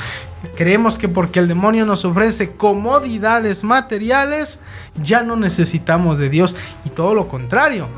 Creemos 0.56 0.96
que 0.98 1.08
porque 1.08 1.38
el 1.38 1.48
demonio 1.48 1.84
nos 1.84 2.04
ofrece 2.04 2.52
comodidades 2.52 3.62
materiales, 3.62 4.60
ya 5.02 5.22
no 5.22 5.36
necesitamos 5.36 6.18
de 6.18 6.30
Dios 6.30 6.56
y 6.84 6.90
todo 6.90 7.14
lo 7.14 7.28
contrario. 7.28 7.88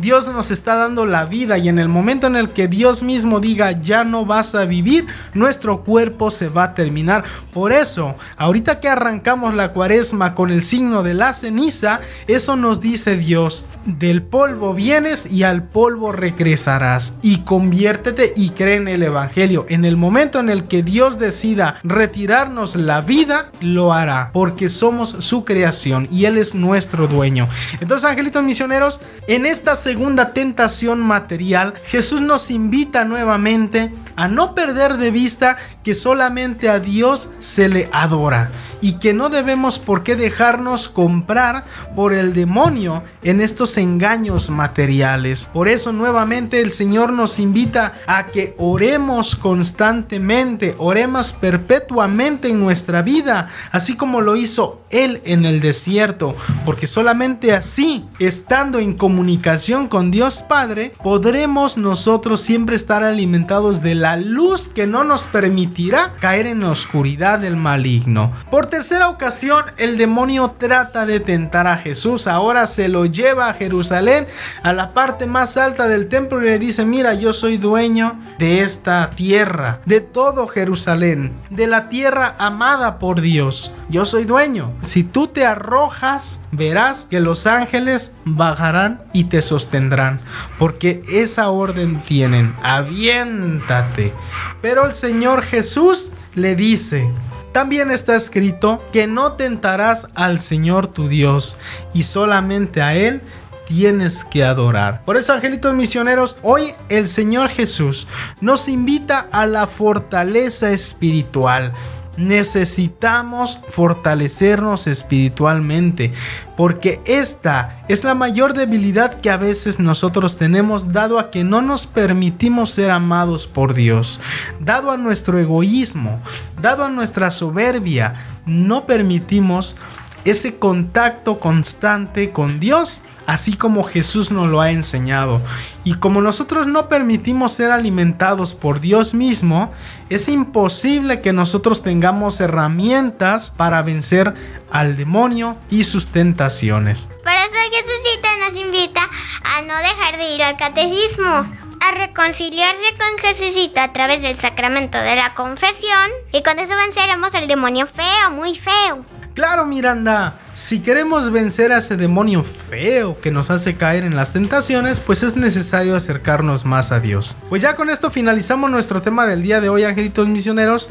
Dios 0.00 0.28
nos 0.28 0.50
está 0.50 0.76
dando 0.76 1.04
la 1.04 1.26
vida 1.26 1.58
y 1.58 1.68
en 1.68 1.78
el 1.78 1.88
momento 1.88 2.26
en 2.26 2.36
el 2.36 2.50
que 2.50 2.68
Dios 2.68 3.02
mismo 3.02 3.40
diga 3.40 3.72
ya 3.72 4.04
no 4.04 4.24
vas 4.24 4.54
a 4.54 4.64
vivir, 4.64 5.06
nuestro 5.34 5.84
cuerpo 5.84 6.30
se 6.30 6.48
va 6.48 6.64
a 6.64 6.74
terminar. 6.74 7.24
Por 7.52 7.72
eso, 7.72 8.14
ahorita 8.36 8.80
que 8.80 8.88
arrancamos 8.88 9.54
la 9.54 9.72
cuaresma 9.72 10.34
con 10.34 10.50
el 10.50 10.62
signo 10.62 11.02
de 11.02 11.14
la 11.14 11.34
ceniza, 11.34 12.00
eso 12.26 12.56
nos 12.56 12.80
dice 12.80 13.16
Dios, 13.16 13.66
del 13.84 14.22
polvo 14.22 14.74
vienes 14.74 15.30
y 15.30 15.42
al 15.42 15.64
polvo 15.64 16.12
regresarás 16.12 17.14
y 17.22 17.38
conviértete 17.38 18.32
y 18.36 18.50
cree 18.50 18.76
en 18.76 18.88
el 18.88 19.02
Evangelio. 19.02 19.66
En 19.68 19.84
el 19.84 19.96
momento 19.96 20.40
en 20.40 20.48
el 20.48 20.64
que 20.64 20.82
Dios 20.82 21.18
decida 21.18 21.78
retirarnos 21.82 22.76
la 22.76 23.00
vida, 23.00 23.50
lo 23.60 23.92
hará, 23.92 24.30
porque 24.32 24.68
somos 24.68 25.16
su 25.18 25.44
creación 25.44 26.08
y 26.10 26.24
Él 26.24 26.38
es 26.38 26.54
nuestro 26.54 27.06
dueño. 27.06 27.48
Entonces, 27.80 28.08
angelitos 28.08 28.42
misioneros, 28.42 29.00
en 29.26 29.46
esta 29.46 29.74
segunda 29.90 30.32
tentación 30.32 31.00
material, 31.00 31.74
Jesús 31.82 32.20
nos 32.20 32.52
invita 32.52 33.04
nuevamente 33.04 33.92
a 34.14 34.28
no 34.28 34.54
perder 34.54 34.98
de 34.98 35.10
vista 35.10 35.56
que 35.82 35.96
solamente 35.96 36.68
a 36.68 36.78
Dios 36.78 37.30
se 37.40 37.68
le 37.68 37.88
adora 37.90 38.52
y 38.80 38.94
que 38.94 39.12
no 39.12 39.28
debemos 39.28 39.78
por 39.78 40.02
qué 40.02 40.16
dejarnos 40.16 40.88
comprar 40.88 41.64
por 41.94 42.14
el 42.14 42.32
demonio 42.32 43.02
en 43.22 43.40
estos 43.40 43.76
engaños 43.76 44.50
materiales. 44.50 45.48
Por 45.52 45.68
eso 45.68 45.92
nuevamente 45.92 46.60
el 46.60 46.70
Señor 46.70 47.12
nos 47.12 47.38
invita 47.38 47.94
a 48.06 48.26
que 48.26 48.54
oremos 48.58 49.36
constantemente, 49.36 50.74
oremos 50.78 51.32
perpetuamente 51.32 52.48
en 52.48 52.60
nuestra 52.60 53.02
vida, 53.02 53.48
así 53.72 53.96
como 53.96 54.20
lo 54.20 54.36
hizo 54.36 54.82
Él 54.90 55.20
en 55.24 55.44
el 55.44 55.60
desierto, 55.60 56.36
porque 56.64 56.86
solamente 56.86 57.52
así, 57.52 58.04
estando 58.18 58.78
en 58.78 58.94
comunicación 58.94 59.88
con 59.88 60.10
Dios 60.10 60.42
Padre, 60.42 60.92
podremos 61.02 61.76
nosotros 61.76 62.40
siempre 62.40 62.76
estar 62.76 63.04
alimentados 63.04 63.82
de 63.82 63.94
la 63.94 64.16
luz 64.16 64.68
que 64.68 64.86
no 64.86 65.04
nos 65.04 65.26
permitirá 65.26 66.14
caer 66.20 66.46
en 66.46 66.60
la 66.60 66.70
oscuridad 66.70 67.38
del 67.38 67.56
maligno. 67.56 68.32
Por 68.50 68.66
tercera 68.70 69.08
ocasión, 69.08 69.64
el 69.76 69.98
demonio 69.98 70.54
trata 70.56 71.04
de 71.04 71.20
tentar 71.20 71.66
a 71.66 71.76
Jesús. 71.76 72.26
Ahora 72.26 72.66
se 72.66 72.88
lo 72.88 73.04
lleva 73.04 73.48
a 73.48 73.54
Jerusalén, 73.54 74.26
a 74.62 74.72
la 74.72 74.94
parte 74.94 75.26
más 75.26 75.56
alta 75.56 75.88
del 75.88 76.08
templo 76.08 76.40
y 76.40 76.46
le 76.46 76.58
dice, 76.58 76.86
mira, 76.86 77.12
yo 77.14 77.32
soy 77.32 77.58
dueño 77.58 78.18
de 78.38 78.62
esta 78.62 79.10
tierra, 79.10 79.80
de 79.84 80.00
todo 80.00 80.46
Jerusalén, 80.46 81.36
de 81.50 81.66
la 81.66 81.88
tierra 81.88 82.34
amada 82.38 82.98
por 82.98 83.20
Dios. 83.20 83.74
Yo 83.88 84.04
soy 84.04 84.24
dueño. 84.24 84.72
Si 84.80 85.02
tú 85.02 85.26
te 85.26 85.44
arrojas, 85.44 86.40
verás 86.52 87.06
que 87.10 87.20
los 87.20 87.46
ángeles 87.46 88.14
bajarán 88.24 89.02
y 89.12 89.24
te 89.24 89.42
sostendrán, 89.42 90.22
porque 90.58 91.02
esa 91.10 91.50
orden 91.50 92.00
tienen. 92.02 92.54
Aviéntate. 92.62 94.14
Pero 94.62 94.86
el 94.86 94.94
Señor 94.94 95.42
Jesús 95.42 96.12
le 96.34 96.54
dice, 96.54 97.12
también 97.52 97.90
está 97.90 98.14
escrito 98.14 98.82
que 98.92 99.06
no 99.06 99.32
tentarás 99.32 100.08
al 100.14 100.38
Señor 100.38 100.86
tu 100.88 101.08
Dios 101.08 101.56
y 101.94 102.04
solamente 102.04 102.82
a 102.82 102.94
Él 102.94 103.22
tienes 103.66 104.24
que 104.24 104.42
adorar. 104.42 105.04
Por 105.04 105.16
eso, 105.16 105.32
angelitos 105.32 105.74
misioneros, 105.74 106.36
hoy 106.42 106.74
el 106.88 107.06
Señor 107.06 107.50
Jesús 107.50 108.08
nos 108.40 108.68
invita 108.68 109.28
a 109.30 109.46
la 109.46 109.68
fortaleza 109.68 110.72
espiritual 110.72 111.72
necesitamos 112.16 113.60
fortalecernos 113.68 114.86
espiritualmente, 114.86 116.12
porque 116.56 117.00
esta 117.04 117.82
es 117.88 118.04
la 118.04 118.14
mayor 118.14 118.52
debilidad 118.52 119.20
que 119.20 119.30
a 119.30 119.36
veces 119.36 119.78
nosotros 119.78 120.36
tenemos 120.36 120.92
dado 120.92 121.18
a 121.18 121.30
que 121.30 121.44
no 121.44 121.62
nos 121.62 121.86
permitimos 121.86 122.70
ser 122.70 122.90
amados 122.90 123.46
por 123.46 123.74
Dios, 123.74 124.20
dado 124.58 124.90
a 124.90 124.96
nuestro 124.96 125.38
egoísmo, 125.38 126.20
dado 126.60 126.84
a 126.84 126.90
nuestra 126.90 127.30
soberbia, 127.30 128.14
no 128.44 128.86
permitimos 128.86 129.76
ese 130.24 130.58
contacto 130.58 131.40
constante 131.40 132.30
con 132.30 132.60
Dios 132.60 133.02
así 133.30 133.52
como 133.52 133.84
Jesús 133.84 134.32
nos 134.32 134.48
lo 134.48 134.60
ha 134.60 134.72
enseñado. 134.72 135.40
Y 135.84 135.94
como 135.94 136.20
nosotros 136.20 136.66
no 136.66 136.88
permitimos 136.88 137.52
ser 137.52 137.70
alimentados 137.70 138.54
por 138.56 138.80
Dios 138.80 139.14
mismo, 139.14 139.72
es 140.08 140.28
imposible 140.28 141.20
que 141.20 141.32
nosotros 141.32 141.84
tengamos 141.84 142.40
herramientas 142.40 143.52
para 143.56 143.82
vencer 143.82 144.34
al 144.72 144.96
demonio 144.96 145.56
y 145.70 145.84
sus 145.84 146.08
tentaciones. 146.08 147.08
Por 147.22 147.32
eso 147.32 147.54
Jesucito 147.70 148.28
nos 148.40 148.60
invita 148.60 149.02
a 149.44 149.62
no 149.62 149.76
dejar 149.76 150.16
de 150.16 150.34
ir 150.34 150.42
al 150.42 150.56
catecismo 150.56 151.46
a 151.82 151.90
reconciliarse 151.92 152.82
con 152.98 153.18
Jesucito 153.18 153.80
a 153.80 153.92
través 153.92 154.22
del 154.22 154.36
sacramento 154.36 154.98
de 154.98 155.14
la 155.14 155.34
confesión 155.34 156.10
y 156.32 156.42
con 156.42 156.58
eso 156.58 156.74
venceremos 156.74 157.32
al 157.34 157.46
demonio 157.46 157.86
feo, 157.86 158.32
muy 158.32 158.58
feo. 158.58 159.06
Claro, 159.34 159.64
Miranda. 159.64 160.38
Si 160.54 160.80
queremos 160.80 161.30
vencer 161.30 161.72
a 161.72 161.78
ese 161.78 161.96
demonio 161.96 162.44
feo 162.44 163.18
que 163.20 163.30
nos 163.30 163.50
hace 163.50 163.76
caer 163.76 164.04
en 164.04 164.16
las 164.16 164.32
tentaciones, 164.32 165.00
pues 165.00 165.22
es 165.22 165.36
necesario 165.36 165.96
acercarnos 165.96 166.64
más 166.64 166.92
a 166.92 167.00
Dios. 167.00 167.36
Pues 167.48 167.62
ya 167.62 167.76
con 167.76 167.90
esto 167.90 168.10
finalizamos 168.10 168.70
nuestro 168.70 169.00
tema 169.00 169.26
del 169.26 169.42
día 169.42 169.60
de 169.60 169.68
hoy, 169.68 169.84
angelitos 169.84 170.28
misioneros. 170.28 170.90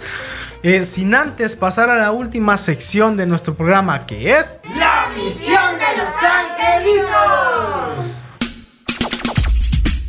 Eh, 0.64 0.84
sin 0.84 1.16
antes 1.16 1.56
pasar 1.56 1.90
a 1.90 1.98
la 1.98 2.12
última 2.12 2.58
sección 2.58 3.16
de 3.16 3.26
nuestro 3.26 3.56
programa, 3.56 4.06
que 4.06 4.36
es 4.36 4.60
La 4.78 5.08
misión 5.16 5.78
de 5.78 5.98
los 5.98 6.24
angelitos. 6.24 8.24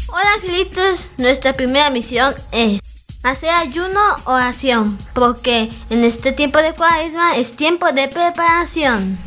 Hola 0.09 0.28
angelitos, 0.37 1.12
nuestra 1.18 1.53
primera 1.53 1.91
misión 1.91 2.35
es 2.51 2.80
hacer 3.23 3.51
ayuno 3.51 4.01
o 4.25 4.33
oración, 4.33 4.99
porque 5.14 5.68
en 5.91 6.05
este 6.05 6.33
tiempo 6.33 6.59
de 6.59 6.73
cuaresma 6.75 7.37
es 7.37 7.55
tiempo 7.57 7.93
de 7.93 8.09
preparación. 8.09 9.18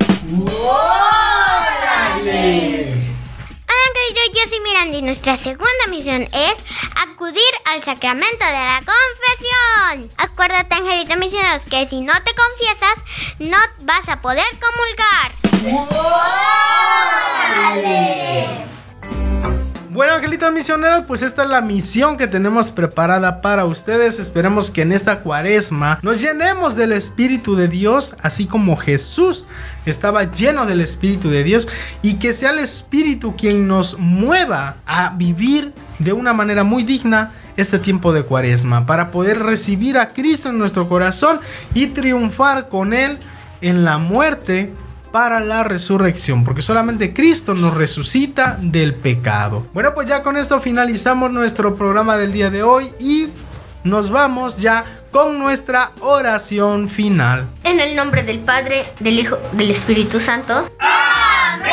¡Órale! 1.42 2.24
Hola, 3.66 4.34
yo 4.34 4.42
soy 4.50 4.60
Miranda 4.62 4.98
y 4.98 5.02
nuestra 5.02 5.38
segunda 5.38 5.88
misión 5.90 6.22
es 6.24 6.56
acudir 7.04 7.42
al 7.66 7.84
sacramento 7.84 8.46
de 8.46 8.52
la 8.52 8.80
confesión. 8.80 10.10
Acuérdate, 10.18 10.76
angelito 10.76 11.18
misioneros, 11.18 11.64
que 11.70 11.88
si 11.88 12.02
no 12.02 12.14
te 12.24 12.34
confiesas, 12.34 12.96
no 13.40 13.58
vas 13.82 14.10
a 14.10 14.22
poder 14.22 14.46
comulgar. 14.60 15.32
¡Órale! 17.76 18.73
Bueno, 19.94 20.14
angelitos 20.14 20.52
misioneros, 20.52 21.06
pues 21.08 21.22
esta 21.22 21.44
es 21.44 21.50
la 21.52 21.62
misión 21.62 22.18
que 22.18 22.26
tenemos 22.26 22.72
preparada 22.72 23.42
para 23.42 23.66
ustedes. 23.66 24.20
Esperemos 24.20 24.72
que 24.72 24.82
en 24.82 24.92
esta 24.92 25.20
cuaresma 25.20 26.00
nos 26.02 26.20
llenemos 26.20 26.76
del 26.76 26.94
Espíritu 26.94 27.56
de 27.56 27.68
Dios, 27.68 28.16
así 28.24 28.48
como 28.48 28.76
Jesús 28.76 29.46
estaba 29.86 30.32
lleno 30.32 30.66
del 30.66 30.82
Espíritu 30.82 31.30
de 31.30 31.44
Dios, 31.44 31.70
y 32.02 32.16
que 32.16 32.34
sea 32.34 32.50
el 32.50 32.58
Espíritu 32.58 33.36
quien 33.36 33.68
nos 33.68 34.00
mueva 34.00 34.78
a 34.88 35.12
vivir 35.16 35.74
de 36.00 36.12
una 36.12 36.34
manera 36.34 36.64
muy 36.64 36.82
digna 36.82 37.32
este 37.56 37.78
tiempo 37.78 38.14
de 38.14 38.24
cuaresma, 38.24 38.88
para 38.88 39.12
poder 39.12 39.44
recibir 39.44 40.00
a 40.00 40.12
Cristo 40.12 40.50
en 40.50 40.58
nuestro 40.58 40.90
corazón 40.90 41.40
y 41.76 41.86
triunfar 41.86 42.68
con 42.68 42.96
Él 42.96 43.20
en 43.62 43.86
la 43.86 44.00
muerte 44.00 44.74
para 45.14 45.40
la 45.42 45.64
resurrección, 45.64 46.44
porque 46.44 46.64
solamente 46.64 47.14
Cristo 47.14 47.54
nos 47.54 47.76
resucita 47.76 48.58
del 48.60 48.96
pecado. 48.96 49.68
Bueno, 49.72 49.94
pues 49.94 50.10
ya 50.10 50.24
con 50.24 50.38
esto 50.38 50.60
finalizamos 50.60 51.32
nuestro 51.32 51.76
programa 51.76 52.18
del 52.18 52.34
día 52.34 52.50
de 52.50 52.64
hoy 52.64 52.92
y 53.00 53.28
nos 53.84 54.10
vamos 54.10 54.58
ya 54.58 55.04
con 55.12 55.38
nuestra 55.38 55.92
oración 56.00 56.90
final. 56.90 57.48
En 57.64 57.80
el 57.80 57.96
nombre 57.96 58.24
del 58.24 58.40
Padre, 58.40 58.84
del 59.02 59.20
Hijo, 59.20 59.38
del 59.52 59.70
Espíritu 59.70 60.20
Santo. 60.20 60.68
Amén. 60.80 61.64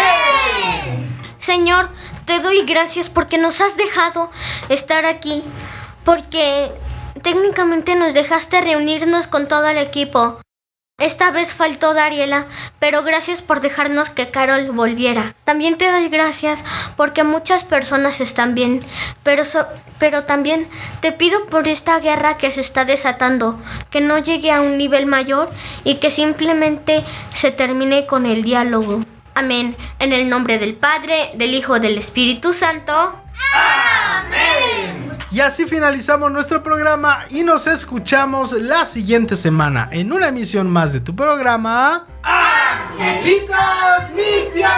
Señor, 1.38 1.88
te 2.26 2.40
doy 2.40 2.66
gracias 2.66 3.08
porque 3.08 3.38
nos 3.38 3.62
has 3.62 3.74
dejado 3.78 4.30
estar 4.68 5.06
aquí, 5.06 5.42
porque 6.04 6.72
técnicamente 7.22 7.96
nos 7.96 8.12
dejaste 8.12 8.60
reunirnos 8.60 9.26
con 9.26 9.48
todo 9.48 9.66
el 9.66 9.78
equipo. 9.78 10.42
Esta 11.00 11.30
vez 11.30 11.54
faltó 11.54 11.94
Dariela, 11.94 12.46
pero 12.78 13.02
gracias 13.02 13.40
por 13.40 13.60
dejarnos 13.60 14.10
que 14.10 14.30
Carol 14.30 14.70
volviera. 14.70 15.34
También 15.44 15.78
te 15.78 15.90
doy 15.90 16.10
gracias 16.10 16.60
porque 16.94 17.24
muchas 17.24 17.64
personas 17.64 18.20
están 18.20 18.54
bien, 18.54 18.84
pero, 19.22 19.44
pero 19.98 20.24
también 20.24 20.68
te 21.00 21.12
pido 21.12 21.46
por 21.46 21.66
esta 21.68 21.98
guerra 22.00 22.36
que 22.36 22.52
se 22.52 22.60
está 22.60 22.84
desatando, 22.84 23.58
que 23.88 24.02
no 24.02 24.18
llegue 24.18 24.52
a 24.52 24.60
un 24.60 24.76
nivel 24.76 25.06
mayor 25.06 25.50
y 25.84 25.96
que 25.96 26.10
simplemente 26.10 27.02
se 27.32 27.50
termine 27.50 28.04
con 28.04 28.26
el 28.26 28.42
diálogo. 28.42 29.00
Amén. 29.34 29.74
En 29.98 30.12
el 30.12 30.28
nombre 30.28 30.58
del 30.58 30.74
Padre, 30.74 31.30
del 31.34 31.54
Hijo, 31.54 31.80
del 31.80 31.96
Espíritu 31.96 32.52
Santo. 32.52 32.92
Amén. 33.54 34.69
Y 35.32 35.38
así 35.38 35.64
finalizamos 35.66 36.32
nuestro 36.32 36.60
programa 36.60 37.24
y 37.30 37.44
nos 37.44 37.68
escuchamos 37.68 38.52
la 38.52 38.84
siguiente 38.84 39.36
semana 39.36 39.88
en 39.92 40.12
una 40.12 40.26
emisión 40.28 40.68
más 40.68 40.92
de 40.92 40.98
tu 41.00 41.14
programa. 41.14 42.08
¡Angelitos 42.24 44.10
Misioneros! 44.12 44.76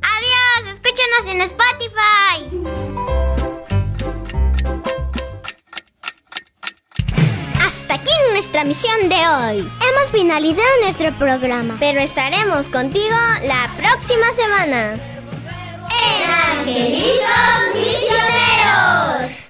Adiós, 0.00 0.72
escúchanos 0.72 1.34
en 1.34 1.40
Spotify. 1.42 2.48
Hasta 7.60 7.94
aquí 7.94 8.10
nuestra 8.32 8.64
misión 8.64 9.10
de 9.10 9.16
hoy. 9.16 9.58
Hemos 9.58 10.10
finalizado 10.10 10.66
nuestro 10.82 11.12
programa, 11.18 11.76
pero 11.78 12.00
estaremos 12.00 12.70
contigo 12.70 13.16
la 13.44 13.68
próxima 13.76 14.32
semana. 14.34 15.11
Angelitos 16.20 17.74
Misioneros. 17.74 19.41